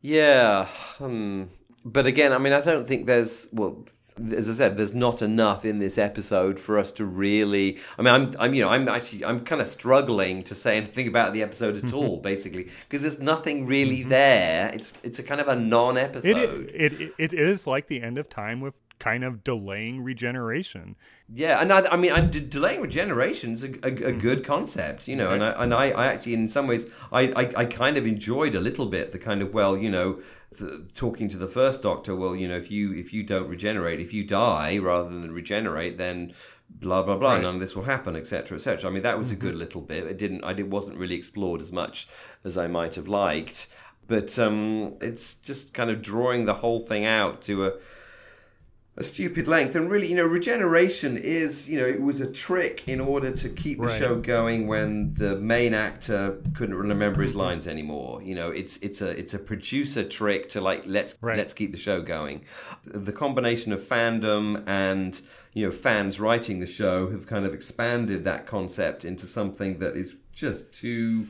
[0.00, 0.66] yeah.
[0.98, 1.44] Hmm.
[1.84, 3.84] But again, I mean, I don't think there's well,
[4.32, 7.80] as I said, there's not enough in this episode for us to really.
[7.98, 11.08] I mean, I'm, I'm, you know, I'm actually, I'm kind of struggling to say anything
[11.08, 14.10] about the episode at all, basically, because there's nothing really mm-hmm.
[14.10, 14.70] there.
[14.72, 16.70] It's, it's a kind of a non-episode.
[16.72, 20.96] It, it it it is like the end of time with kind of delaying regeneration.
[21.32, 25.16] Yeah, and I, I mean, de- delaying regeneration is a, a, a good concept, you
[25.16, 25.30] know.
[25.30, 28.54] And I and I, I actually, in some ways, I, I, I kind of enjoyed
[28.54, 30.20] a little bit the kind of well, you know,
[30.58, 32.14] the, talking to the first Doctor.
[32.14, 35.98] Well, you know, if you if you don't regenerate, if you die rather than regenerate,
[35.98, 36.32] then
[36.68, 37.42] blah blah blah, Right.
[37.42, 38.56] none of this will happen, etc.
[38.56, 38.88] etc.
[38.88, 40.04] I mean, that was a good little bit.
[40.04, 42.08] It didn't, I it wasn't really explored as much
[42.44, 43.68] as I might have liked.
[44.06, 47.72] But um, it's just kind of drawing the whole thing out to a
[48.96, 49.74] a stupid length.
[49.74, 53.48] And really, you know, regeneration is, you know, it was a trick in order to
[53.48, 53.98] keep the Right.
[53.98, 57.40] show going when the main actor couldn't remember his mm-hmm.
[57.40, 58.22] lines anymore.
[58.22, 61.36] You know, it's it's a it's a producer trick to like let's Right.
[61.36, 62.44] let's keep the show going.
[62.86, 65.20] The combination of fandom and
[65.54, 69.96] you know fans writing the show have kind of expanded that concept into something that
[69.96, 71.26] is just too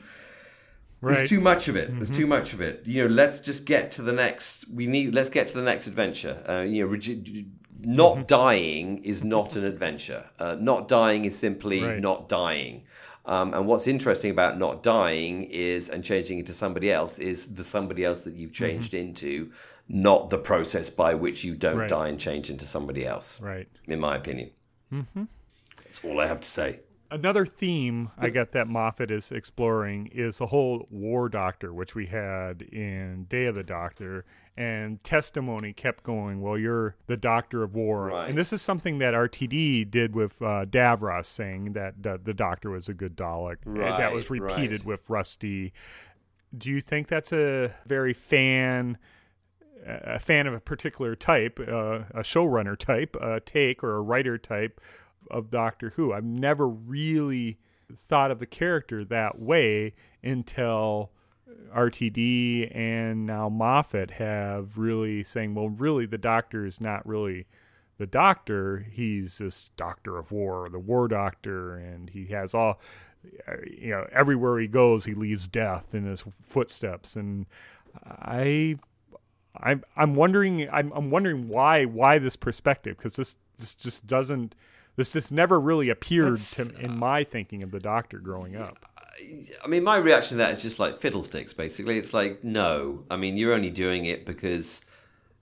[1.01, 1.17] Right.
[1.17, 1.93] there's too much of it.
[1.93, 2.81] There's too much of it.
[2.85, 4.65] You know, let's just get to the next.
[4.69, 5.13] We need.
[5.13, 6.43] Let's get to the next adventure.
[6.47, 7.47] Uh, you know, regi-
[7.79, 10.25] not dying is not an adventure.
[10.39, 11.99] Uh, not dying is simply Right.
[11.99, 12.83] not dying.
[13.25, 17.63] Um, and what's interesting about not dying is and changing into somebody else is the
[17.63, 19.51] somebody else that you've changed into,
[19.89, 21.89] not the process by which you don't Right.
[21.89, 23.41] die and change into somebody else.
[23.41, 23.67] Right.
[23.87, 24.51] In my opinion.
[24.93, 25.23] Mm-hmm.
[25.83, 26.79] That's all I have to say.
[27.11, 32.07] Another theme I get that Moffat is exploring is the whole war doctor, which we
[32.07, 34.25] had in Day of the Doctor,
[34.57, 36.41] and testimony kept going.
[36.41, 38.29] Well, you're the doctor of war, Right.
[38.29, 42.71] and this is something that RTD did with uh, Davros, saying that uh, the doctor
[42.71, 43.57] was a good Dalek.
[43.65, 44.85] And that was repeated right.
[44.85, 45.73] with Rusty.
[46.57, 48.97] Do you think that's a very fan?
[49.87, 54.35] a fan of a particular type, uh, a showrunner type, a take or a writer
[54.35, 54.81] type
[55.31, 56.13] of Doctor Who.
[56.13, 57.57] I've never really
[58.09, 61.11] thought of the character that way until
[61.75, 67.45] RTD and now Moffat have really saying, well, really, the Doctor is not really
[67.97, 68.85] the Doctor.
[68.91, 72.79] He's this Doctor of War, the War Doctor, and he has all.
[73.65, 77.47] You know, everywhere he goes, he leaves death in his footsteps, and
[78.05, 78.75] I
[79.57, 84.55] I'm I'm wondering I'm I'm wondering why why this perspective because this this just doesn't
[84.95, 88.85] this just never really appeared to in my thinking of the Doctor growing up.
[89.63, 91.97] I mean, my reaction to that is just like fiddlesticks, basically.
[91.97, 93.03] It's like, no.
[93.09, 94.81] I mean, you're only doing it because,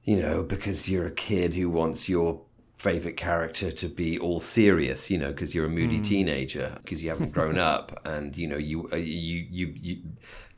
[0.04, 2.42] you know, because you're a kid who wants your
[2.78, 7.10] favorite character to be all serious, you know, because you're a moody teenager, because you
[7.10, 10.02] haven't grown up, and you know, you uh, you you you.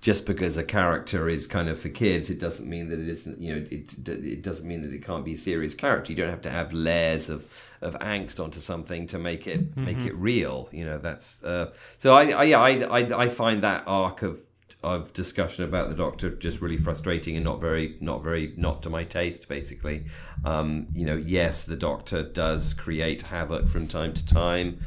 [0.05, 3.39] Just because a character is kind of for kids, it doesn't mean that it isn't.
[3.39, 6.11] You know, it it doesn't mean that it can't be a serious character.
[6.11, 7.39] You don't have to have layers of
[7.81, 10.69] of angst onto something to make it make it real.
[10.71, 12.13] You know, that's uh, so.
[12.13, 14.37] I, I yeah, I, I I find that arc of
[14.83, 18.91] of discussion about the Doctor just really frustrating and not very not very not to
[18.91, 19.49] my taste.
[19.49, 20.05] Basically,
[20.43, 24.85] um, you know, yes, the Doctor does create havoc from time to time,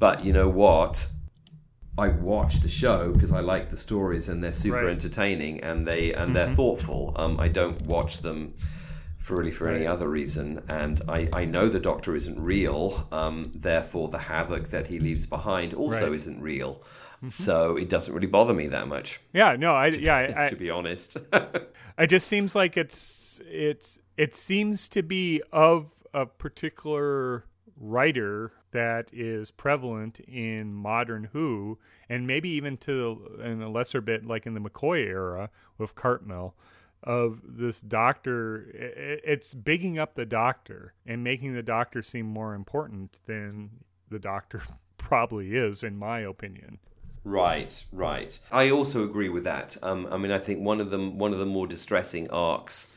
[0.00, 1.10] but you know what?
[1.98, 4.88] I watch the show because I like the stories and they're super Right.
[4.90, 7.12] entertaining and they and they're thoughtful.
[7.16, 8.54] Um, I don't watch them
[9.18, 13.08] for really for any other reason, and I, I know the Doctor isn't real.
[13.10, 16.12] Um, therefore, the havoc that he leaves behind also Right.
[16.14, 16.82] isn't real.
[17.28, 20.54] So it doesn't really bother me that much, Yeah, no, I yeah, I, I, to
[20.56, 21.16] be honest.
[21.98, 27.44] it just seems like it's it's it seems to be of a particular
[27.80, 34.26] writer that is prevalent in modern Who, and maybe even to in a lesser bit
[34.26, 36.54] like in the McCoy era with Cartmel.
[37.02, 38.66] of this doctor.
[39.24, 43.70] It's bigging up the doctor and making the doctor seem more important than
[44.10, 44.62] the doctor
[44.98, 46.78] probably is, in my opinion.
[47.24, 48.38] Right, right.
[48.52, 49.76] I also agree with that.
[49.82, 52.88] Um, I mean, I think one of them, one of the more distressing arcs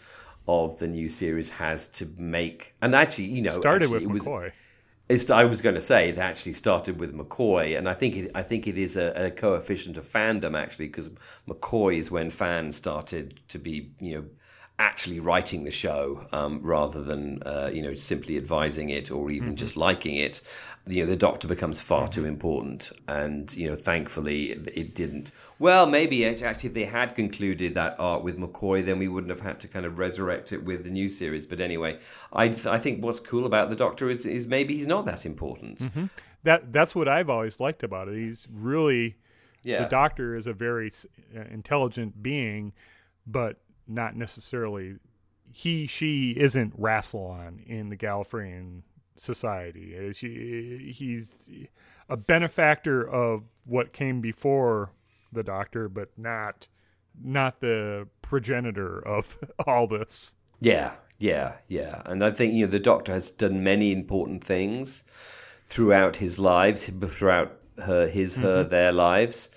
[0.48, 4.14] of the new series has to make, and actually, you know, Started actually, with it
[4.14, 4.52] was, McCoy.
[5.10, 8.32] It's, I was going to say it actually started with McCoy, and I think it,
[8.36, 11.10] I think it is a, a coefficient of fandom actually because
[11.48, 14.26] McCoy is when fans started to be you know
[14.80, 19.56] actually writing the show um, rather than uh, you know simply advising it or even
[19.56, 20.42] just liking it.
[20.88, 25.32] You know, the Doctor becomes far too important, and you know, thankfully it, didn't.
[25.60, 29.30] Well, maybe act- actually if they had concluded that arc with McCoy, then we wouldn't
[29.30, 31.46] have had to kind of resurrect it with the new series.
[31.46, 32.00] But anyway,
[32.34, 35.26] I th- I think what's cool about the Doctor is is maybe he's not that
[35.26, 35.88] important.
[36.44, 38.16] That that's what I've always liked about it.
[38.16, 39.18] He's really
[39.62, 40.90] Yeah, the doctor is a very
[41.36, 42.72] uh, intelligent being,
[43.28, 43.58] but
[43.90, 44.96] not necessarily
[45.52, 48.84] he she isn't Rassilon in the Gallifreyan
[49.16, 49.96] society.
[49.98, 51.50] Uh, She, he's
[52.08, 54.92] a benefactor of what came before
[55.32, 56.68] the doctor, but not
[57.22, 59.38] not the progenitor of
[59.68, 60.36] all this.
[60.60, 62.02] Yeah, yeah, yeah.
[62.06, 65.04] And I think you know the Doctor has done many important things
[65.68, 69.50] throughout his lives, throughout her, his, her, their lives.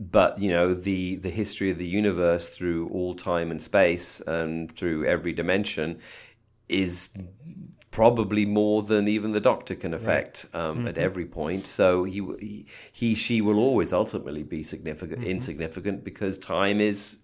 [0.00, 4.72] But you know the the history of the universe through all time and space and
[4.72, 5.98] through every dimension
[6.70, 7.10] is
[7.90, 11.66] probably more than even the Doctor can affect um, at every point.
[11.66, 17.16] So he, he he she will always ultimately be significant insignificant because time is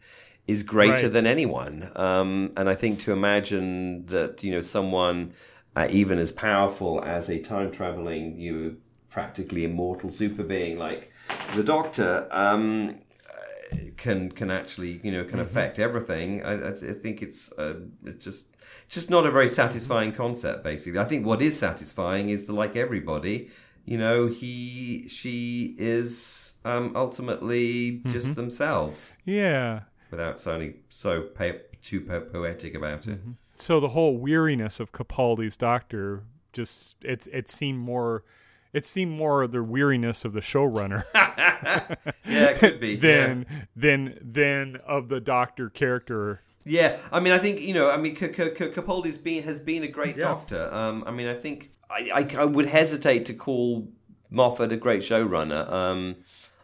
[0.46, 1.12] is greater Right.
[1.12, 1.90] than anyone.
[1.96, 5.32] Um, and I think to imagine that you know someone
[5.76, 8.78] uh, even as powerful as a time traveling, you
[9.16, 11.10] practically immortal super being like
[11.54, 12.28] the Doctor.
[12.30, 12.98] Um,
[13.96, 16.44] can can actually you know can affect everything.
[16.44, 18.44] I, I, think it's uh, it's just
[18.84, 20.62] it's just not a very satisfying concept.
[20.62, 23.48] Basically, I think what is satisfying is that like everybody,
[23.86, 29.84] you know, he she is um, ultimately just themselves Yeah.
[30.10, 31.22] without sounding so
[31.82, 33.20] too po- poetic about it.
[33.54, 38.22] So the whole weariness of Capaldi's doctor just it's it seemed more
[38.76, 42.92] it seemed more of the weariness of the showrunner Yeah, it could be.
[42.94, 42.98] yeah.
[43.00, 46.40] than than than of the doctor character.
[46.64, 49.58] Yeah, I mean, I think you know, I mean, C- C- C- Capaldi's been has
[49.60, 50.24] been a great Yes.
[50.50, 50.72] doctor.
[50.74, 53.88] Um, I mean, I think I, I, I would hesitate to call
[54.30, 55.62] Moffat a great showrunner.
[55.72, 56.16] Um,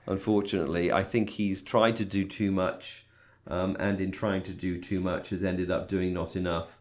[0.07, 3.07] unfortunately, I think he's tried to do too much,
[3.47, 6.79] um, and in trying to do too much, has ended up doing not enough.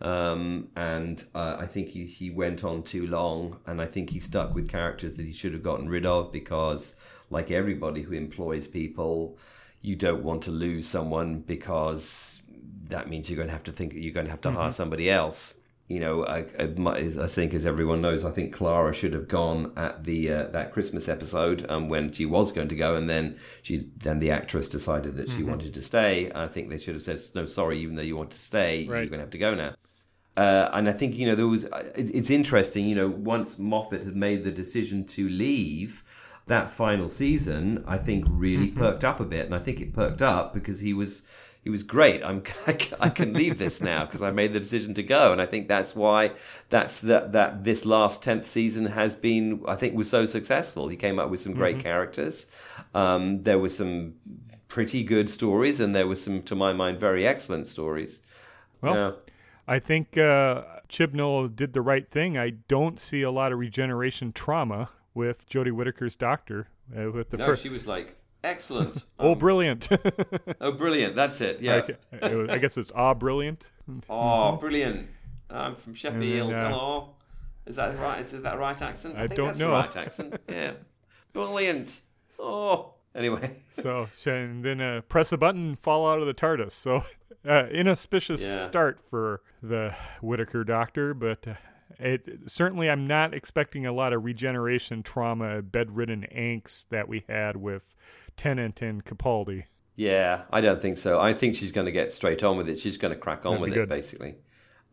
[0.00, 4.20] Um, and uh, I think he, he went on too long, and I think he
[4.20, 6.94] stuck with characters that he should have gotten rid of because,
[7.28, 9.36] like everybody who employs people,
[9.82, 12.40] you don't want to lose someone because
[12.88, 15.10] that means you're going to have to think you're going to have to hire somebody
[15.10, 15.54] else.
[15.86, 19.72] You know, I, I, I think as everyone knows, I think Clara should have gone
[19.76, 23.36] at the uh, that Christmas episode um, when she was going to go, and then
[23.60, 26.30] she then the actress decided that she wanted to stay.
[26.34, 29.06] I think they should have said, "No, sorry, even though you want to stay, you're
[29.06, 29.74] going to have to go now."
[30.36, 31.64] Uh, and I think you know there was.
[31.66, 36.02] uh, It, it's interesting, you know, once Moffat had made the decision to leave,
[36.46, 40.22] that final season, I think really perked up a bit, and I think it perked
[40.22, 41.22] up because he was
[41.62, 42.22] he was great.
[42.24, 45.32] I'm I can, I can leave this now because I made the decision to go,
[45.32, 46.32] and I think that's why
[46.70, 50.88] that's that that this last tenth season has been I think was so successful.
[50.88, 52.46] He came up with some great characters.
[52.94, 54.14] Um, there were some
[54.68, 58.22] pretty good stories, and there were some, to my mind, very excellent stories.
[58.80, 59.12] Well, Yeah.
[59.70, 62.36] I think uh, Chibnall did the right thing.
[62.36, 66.66] I don't see a lot of regeneration trauma with Jodie Whittaker's doctor.
[66.92, 69.04] Uh, with the No, first, she was like excellent.
[69.20, 69.88] oh, Um, brilliant!
[70.60, 71.14] oh, brilliant!
[71.14, 71.60] That's it.
[71.60, 71.86] Yeah.
[72.20, 73.70] I guess it's ah, brilliant.
[74.08, 75.08] Oh, brilliant!
[75.48, 76.50] I'm from Sheffield.
[76.50, 77.10] Then, uh, Hello.
[77.66, 78.20] Is that right?
[78.20, 79.14] Is that the right accent?
[79.16, 79.68] I think don't that's know.
[79.68, 80.40] The right accent.
[80.48, 80.72] Yeah.
[81.32, 82.00] Brilliant.
[82.40, 82.94] Oh.
[83.14, 83.56] Anyway.
[83.70, 86.72] So, and then uh, press a button, fall out of the TARDIS.
[86.72, 87.04] So,
[87.48, 88.68] uh, inauspicious Yeah.
[88.68, 91.54] start for the Whittaker doctor, but uh,
[91.98, 97.56] it certainly I'm not expecting a lot of regeneration trauma, bedridden angst that we had
[97.56, 97.94] with
[98.36, 99.64] Tennant and Capaldi.
[99.96, 101.20] Yeah, I don't think so.
[101.20, 102.78] I think she's going to get straight on with it.
[102.78, 104.36] She's going to crack on That'd with it, basically.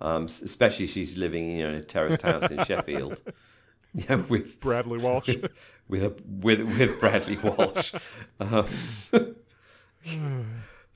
[0.01, 3.21] Um, especially she's living, you know, in a terraced house in Sheffield.
[3.93, 5.29] Yeah, with Bradley Walsh.
[5.87, 7.93] with a with with Bradley Walsh.
[8.39, 8.67] Um,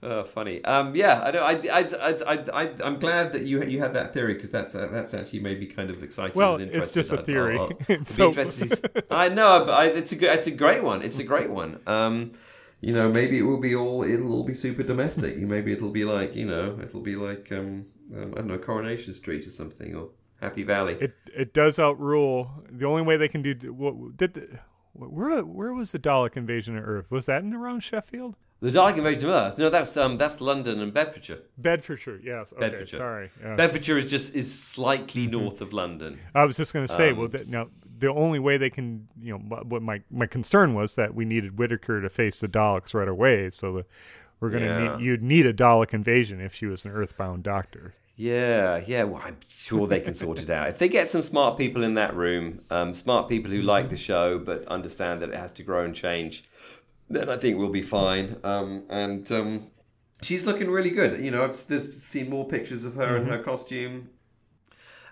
[0.04, 0.64] oh, funny.
[0.64, 1.44] Um, yeah, I know.
[1.44, 4.76] I, I, I, I, I, I'm glad that you you had that theory because that's
[4.76, 6.36] uh, that's actually made me kind of excited.
[6.36, 7.58] Well, it's just a theory.
[7.58, 10.52] I'll- I'll So- interested to see- I know, but I, it's a good, it's a
[10.52, 11.02] great one.
[11.02, 11.80] It's a great one.
[11.88, 12.32] Um,
[12.80, 15.38] you know, maybe it will be all it'll all be super domestic.
[15.38, 17.86] maybe it'll be like you know, it'll be like um,
[18.16, 20.10] um I don't know, Coronation Street or something, or
[20.42, 20.98] Happy Valley.
[21.00, 23.54] It it does outrule the only way they can do.
[23.72, 24.48] What did the,
[24.94, 27.12] where where was the Dalek invasion of Earth?
[27.12, 28.36] Was that in around Sheffield?
[28.62, 29.58] The Dalek Invasion of Earth.
[29.58, 31.40] No, that's um that's London and Bedfordshire.
[31.58, 32.54] Bedfordshire, yes.
[32.54, 33.00] Okay, Bedfordshire.
[33.00, 33.32] sorry.
[33.58, 36.20] Bedfordshire is just is slightly north of London.
[36.36, 39.08] I was just going to say, Um, well, that, now the only way they can,
[39.20, 42.94] you know, what my my concern was that we needed Whittaker to face the Daleks
[42.94, 43.88] right away, so that
[44.40, 44.96] we're going to Yeah.
[44.98, 47.94] need you'd need a Dalek invasion if she was an Earthbound Doctor.
[48.16, 49.06] Yeah, yeah.
[49.06, 51.96] Well, I'm sure they can sort it out if they get some smart people in
[51.96, 55.64] that room, um, smart people who like the show but understand that it has to
[55.64, 56.44] grow and change.
[57.12, 58.38] Then I think we'll be fine.
[58.44, 59.68] Um, and um,
[60.22, 61.24] she's looking really good.
[61.24, 64.10] You know, I've there's seen more pictures of her in her costume,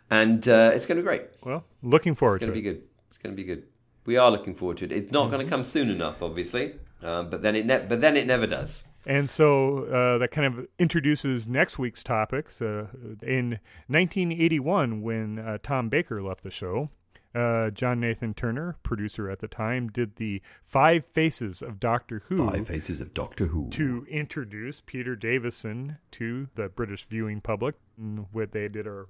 [0.10, 1.24] and uh, it's going to be great.
[1.44, 2.58] Well, looking forward It's to it.
[2.58, 2.90] It's going to be good.
[3.10, 3.64] It's going to be good.
[4.06, 4.92] We are looking forward to it.
[4.92, 8.18] It's not going to come soon enough, obviously, um, but then it ne- but then
[8.18, 8.86] it never does.
[9.06, 12.62] And so uh, that kind of introduces next week's topics.
[12.62, 12.88] Uh,
[13.22, 16.90] in 1981, when uh, Tom Baker left the show,
[17.36, 22.50] uh, John Nathan Turner, producer at the time, did the Five Faces of Doctor Who
[22.50, 23.70] Five Faces of Doctor Who.
[23.70, 27.76] to introduce Peter Davison to the British viewing public.
[27.98, 29.06] And What they did a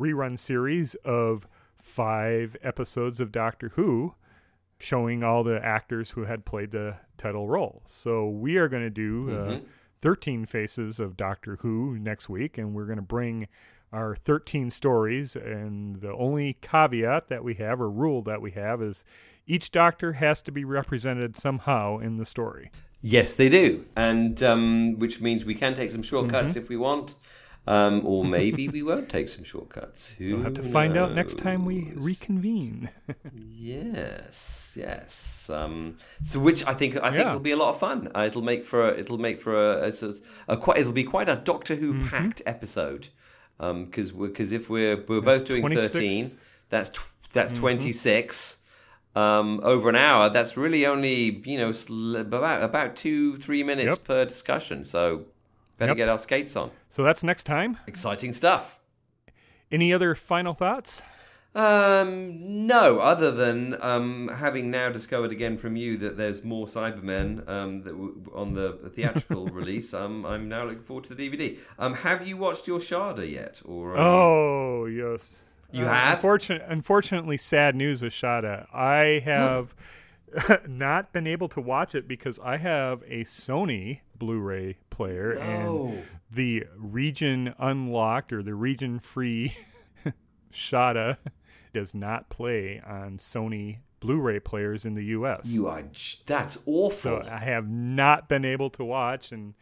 [0.00, 1.46] rerun series of
[1.80, 4.14] five episodes of Doctor Who,
[4.78, 7.82] showing all the actors who had played the title role.
[7.86, 9.58] So we are going to do uh,
[10.00, 13.48] 13 faces of Doctor Who next week, and we're going to bring
[13.92, 15.34] our 13 stories.
[15.36, 19.04] And the only caveat that we have, or rule that we have, is
[19.46, 22.70] each Doctor has to be represented somehow in the story.
[23.00, 26.58] Yes, they do, and um, which means we can take some shortcuts Mm-hmm.
[26.58, 27.14] if we want,
[27.68, 30.10] um, or maybe we won't take some shortcuts.
[30.18, 32.90] Who We'll have to find out next time we reconvene.
[33.32, 35.50] Yes, yes.
[35.52, 37.32] Um, so, which I think I think Yeah.
[37.34, 38.10] will be a lot of fun.
[38.14, 41.04] Uh, it'll make for a, it'll make for a, a, of- a quite it'll be
[41.04, 42.06] quite a Doctor Who Mm-hmm.
[42.08, 43.08] packed episode.
[43.58, 45.92] Because because if we're we're both doing 26.
[45.92, 46.26] thirteen,
[46.68, 47.00] that's tw-
[47.32, 47.60] that's Mm-hmm.
[47.60, 48.58] twenty six.
[49.16, 53.98] Um, over an hour, that's really only you know sl- about about two three minutes
[53.98, 54.04] Yep.
[54.04, 54.84] per discussion.
[54.84, 55.24] So
[55.76, 55.96] better Yep.
[55.96, 56.70] get our skates on.
[56.88, 57.78] so that's next time.
[57.88, 58.78] Exciting stuff.
[59.72, 61.02] Any other final thoughts?
[61.54, 67.48] Um, no, other than um, having now discovered again from you that there's more Cybermen
[67.48, 69.92] um, that w- on the theatrical release.
[69.94, 71.58] Um, I'm now looking forward to the DVD.
[71.78, 73.60] Um, have you watched your Shada yet?
[73.64, 75.42] Or um, Oh yes,
[75.72, 76.18] You Uh, have?
[76.18, 78.66] Unfortunate, unfortunately, sad news with Shada.
[78.72, 79.74] I have
[80.68, 85.88] not been able to watch it because I have a Sony Blu-ray player No.
[85.88, 89.56] and the region unlocked or the region free
[90.52, 91.16] Shada
[91.72, 95.46] does not play on Sony Blu-ray players in the U.S.
[95.46, 95.82] you are
[96.26, 97.22] that's awful.
[97.22, 99.54] So I have not been able to watch, and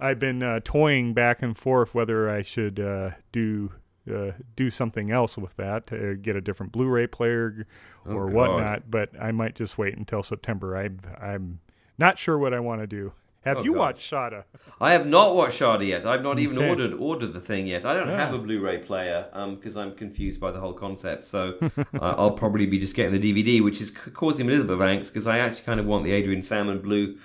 [0.00, 3.72] I've been uh, toying back and forth whether I should uh, do
[4.12, 7.66] uh, do something else with that, to get a different Blu-ray player
[8.06, 8.90] or Oh, whatnot.
[8.90, 10.76] But I might just wait until September.
[10.76, 11.60] I'm I'm
[11.98, 13.12] not sure what I want to do.
[13.44, 13.78] Have Oh, you God.
[13.80, 14.44] watched Shada?
[14.80, 16.06] I have not watched Shada yet.
[16.06, 16.68] I've not even Okay.
[16.68, 17.84] ordered ordered the thing yet.
[17.84, 18.24] I don't Yeah.
[18.24, 19.26] have a Blu-ray player
[19.56, 21.24] because I'm confused by the whole concept.
[21.26, 24.76] So uh, I'll probably be just getting the DVD, which is causing me a little
[24.76, 27.16] bit of angst because I actually kind of want the Adrian Salmon Blue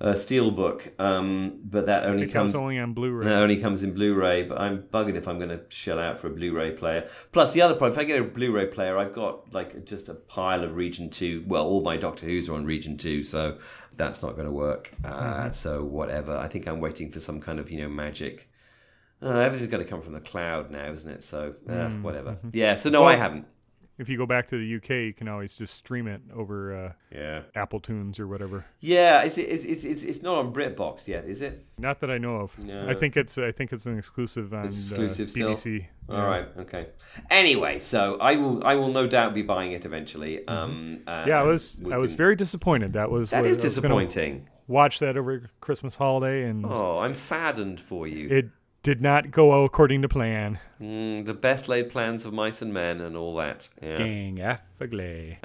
[0.00, 3.26] uh, Steelbook, um, but that only It comes comes only on Blu-ray.
[3.26, 6.28] it only comes in Blu-ray, but I'm buggered if I'm going to shell out for
[6.28, 7.06] a Blu-ray player.
[7.32, 10.14] Plus, the other problem, if I get a Blu-ray player, I've got like just a
[10.14, 11.44] pile of Region Two.
[11.46, 13.58] Well, all my Doctor Who's are on Region Two, so
[13.94, 14.90] that's not going to work.
[15.04, 16.34] Uh, So whatever.
[16.36, 18.48] I think I'm waiting for some kind of you know magic.
[19.22, 21.22] Uh, everything's going to come from the cloud now, isn't it?
[21.22, 22.38] So uh, whatever.
[22.52, 22.76] Yeah.
[22.76, 23.44] So no, I haven't.
[24.00, 26.92] If you go back to the UK, you can always just stream it over uh,
[27.14, 27.42] Yeah.
[27.54, 28.64] Apple Tunes or whatever.
[28.80, 29.20] Yeah.
[29.22, 31.66] It's it's it's it's, it's not on BritBox yet, is it?
[31.78, 32.58] Not that I know of.
[32.64, 32.88] No.
[32.88, 35.32] I think it's I think it's an exclusive on Exclusive uh?
[35.32, 35.86] BBC.
[36.08, 36.46] All right.
[36.60, 36.86] Okay.
[37.30, 38.66] Anyway, so I will.
[38.66, 40.48] I will no doubt be buying it eventually.
[40.48, 41.28] Um, uh, Mm-hmm.
[41.28, 42.94] Yeah, I was I was can- very disappointed.
[42.94, 44.48] That was That what- is I was gonna disappointing.
[44.66, 48.28] Watch that over Christmas holiday, and Oh, I'm saddened for you.
[48.30, 48.48] it
[48.82, 50.58] did not go according to plan.
[50.80, 53.68] Mm, the best laid plans of mice and men and all that.
[53.82, 53.96] Yeah.
[53.96, 55.38] Gang affagly.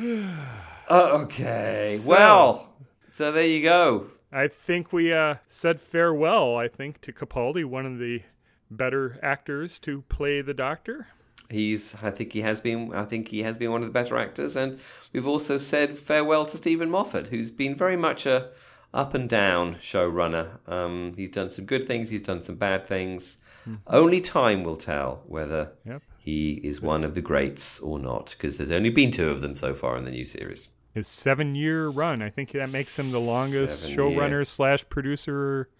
[0.00, 0.68] Oh,
[1.22, 1.98] okay.
[2.00, 2.68] So- well,
[3.12, 4.06] so there you go.
[4.34, 6.56] I think we uh, said farewell.
[6.56, 8.22] I think to Capaldi, one of the
[8.70, 11.08] better actors to play the Doctor.
[11.50, 11.94] He's.
[12.02, 12.94] I think he has been.
[12.94, 14.80] I think he has been one of the better actors, and
[15.12, 18.48] we've also said farewell to Steven Moffat, who's been very much a
[18.94, 20.58] up and down showrunner.
[20.68, 22.10] Um, he's done some good things.
[22.10, 23.38] He's done some bad things.
[23.86, 26.02] Only time will tell whether Yep.
[26.18, 29.54] he is one of the greats or not, because there's only been two of them
[29.54, 30.68] so far in the new series.
[30.94, 32.20] his seven year run.
[32.20, 34.44] I think that makes him the longest Seven showrunner year.
[34.44, 35.70] slash producer.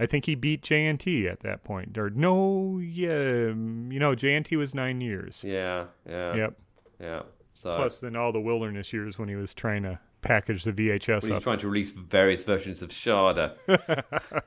[0.00, 1.98] I think he beat JNT at that point.
[1.98, 5.44] Or no, yeah, um, you know, JNT was nine years.
[5.46, 6.58] Yeah, yeah, Yep.
[7.00, 7.22] yeah.
[7.52, 9.98] So Plus, then all the wilderness years when he was trying to
[10.28, 11.42] package the VHS when he's up.
[11.42, 13.56] trying to release various versions of Shada.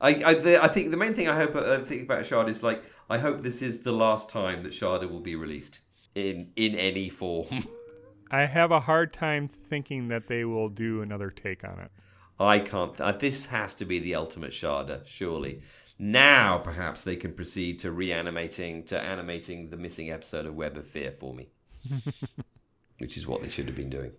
[0.00, 2.62] I I, the, I think the main thing I hope I think about Shada is
[2.62, 5.80] like I hope this is the last time that Shada will be released
[6.14, 7.46] in in any form.
[8.30, 11.90] I have a hard time thinking that they will do another take on it.
[12.38, 13.00] I can't.
[13.00, 15.62] Uh, this has to be the ultimate Shada, surely.
[15.98, 20.86] Now, perhaps they can proceed to reanimating, to animating the missing episode of Web of
[20.86, 21.50] Fear for me,
[22.98, 24.10] which is what they should have been doing,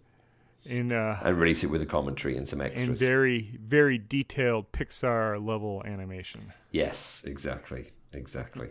[0.66, 3.00] In uh, and release it with a commentary and some in extras.
[3.00, 6.54] very very detailed Pixar level animation.
[6.72, 8.70] yes, exactly, exactly.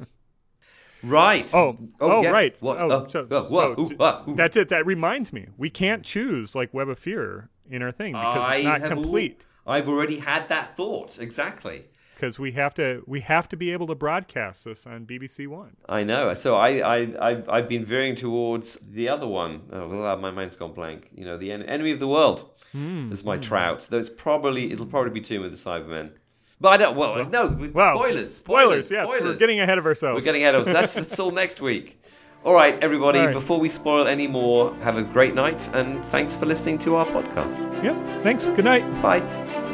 [1.02, 1.52] right.
[1.54, 2.32] Oh, oh, yes.
[2.32, 2.56] right.
[2.60, 2.78] What?
[2.80, 4.34] Oh, Oh, so- oh, whoa, so ooh, ah, ooh.
[4.34, 4.68] That's it.
[4.70, 8.56] That reminds me, we can't choose like Web of Fear in our thing because I
[8.56, 9.46] it's not have al- complete.
[9.66, 11.18] I've already had that thought.
[11.18, 11.84] Exactly.
[12.14, 15.76] Because we have to we have to be able to broadcast this on BBC One.
[15.88, 16.32] I know.
[16.34, 16.96] So I, I,
[17.30, 19.62] I, I've been veering towards the other one.
[19.72, 21.08] Oh, my mind's gone blank.
[21.14, 23.12] You know, the en- enemy of the world Hmm.
[23.12, 23.86] is my trout.
[23.88, 26.12] Though it's probably it'll probably be Tomb of the Cybermen.
[26.60, 26.96] But I don't.
[26.96, 27.46] Well, no.
[27.72, 28.34] Well, spoilers.
[28.34, 28.34] spoilers.
[28.36, 28.90] Spoilers.
[28.90, 29.22] Yeah, spoilers.
[29.22, 30.20] we're getting ahead of ourselves.
[30.20, 30.72] We're getting ahead of us.
[30.72, 32.00] That's, that's all next week.
[32.44, 33.18] All right, everybody.
[33.20, 33.32] All right.
[33.32, 37.06] Before we spoil any more, have a great night and thanks for listening to our
[37.06, 37.58] podcast.
[37.82, 38.22] Yep.
[38.22, 38.48] Thanks.
[38.48, 38.82] Good night.
[39.02, 39.73] Bye.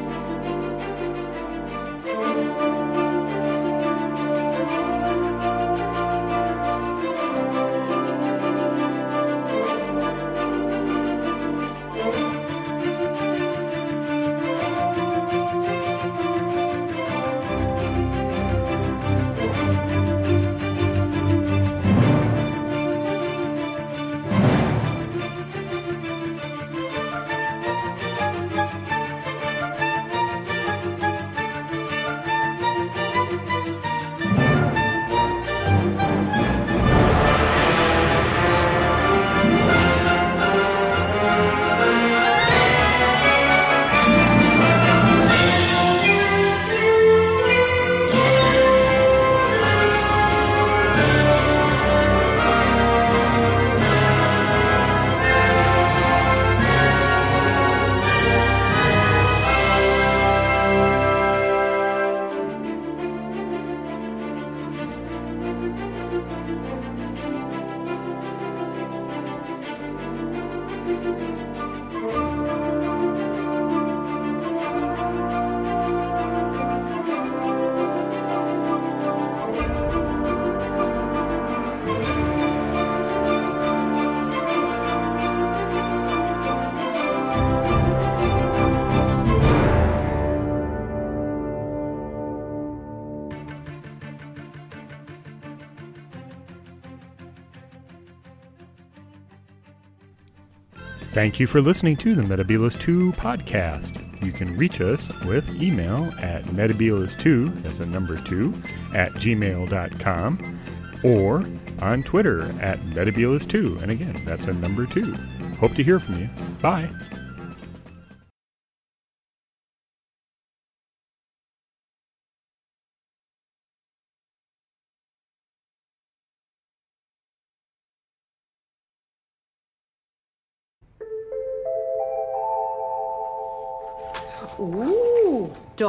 [101.20, 104.02] Thank you for listening to the Metabolus 2 podcast.
[104.24, 108.54] You can reach us with email at metabolus2, as a number 2,
[108.94, 110.58] at gmail.com,
[111.04, 111.46] or
[111.82, 115.12] on Twitter at metabolus2, and again, that's a number 2.
[115.60, 116.28] Hope to hear from you.
[116.62, 116.88] Bye.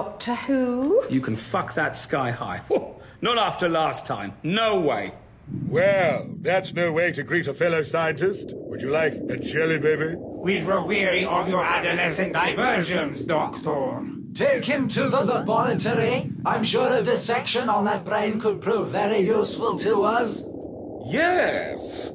[0.01, 1.03] Doctor Who?
[1.11, 2.61] You can fuck that sky high.
[3.21, 4.33] Not after last time.
[4.41, 5.13] No way.
[5.67, 8.47] Well, that's no way to greet a fellow scientist.
[8.51, 10.15] Would you like a jelly baby?
[10.17, 14.03] We grow weary of your adolescent diversions, Doctor.
[14.33, 16.31] Take him to the laboratory.
[16.47, 20.47] I'm sure a dissection on that brain could prove very useful to us.
[21.05, 22.11] Yes.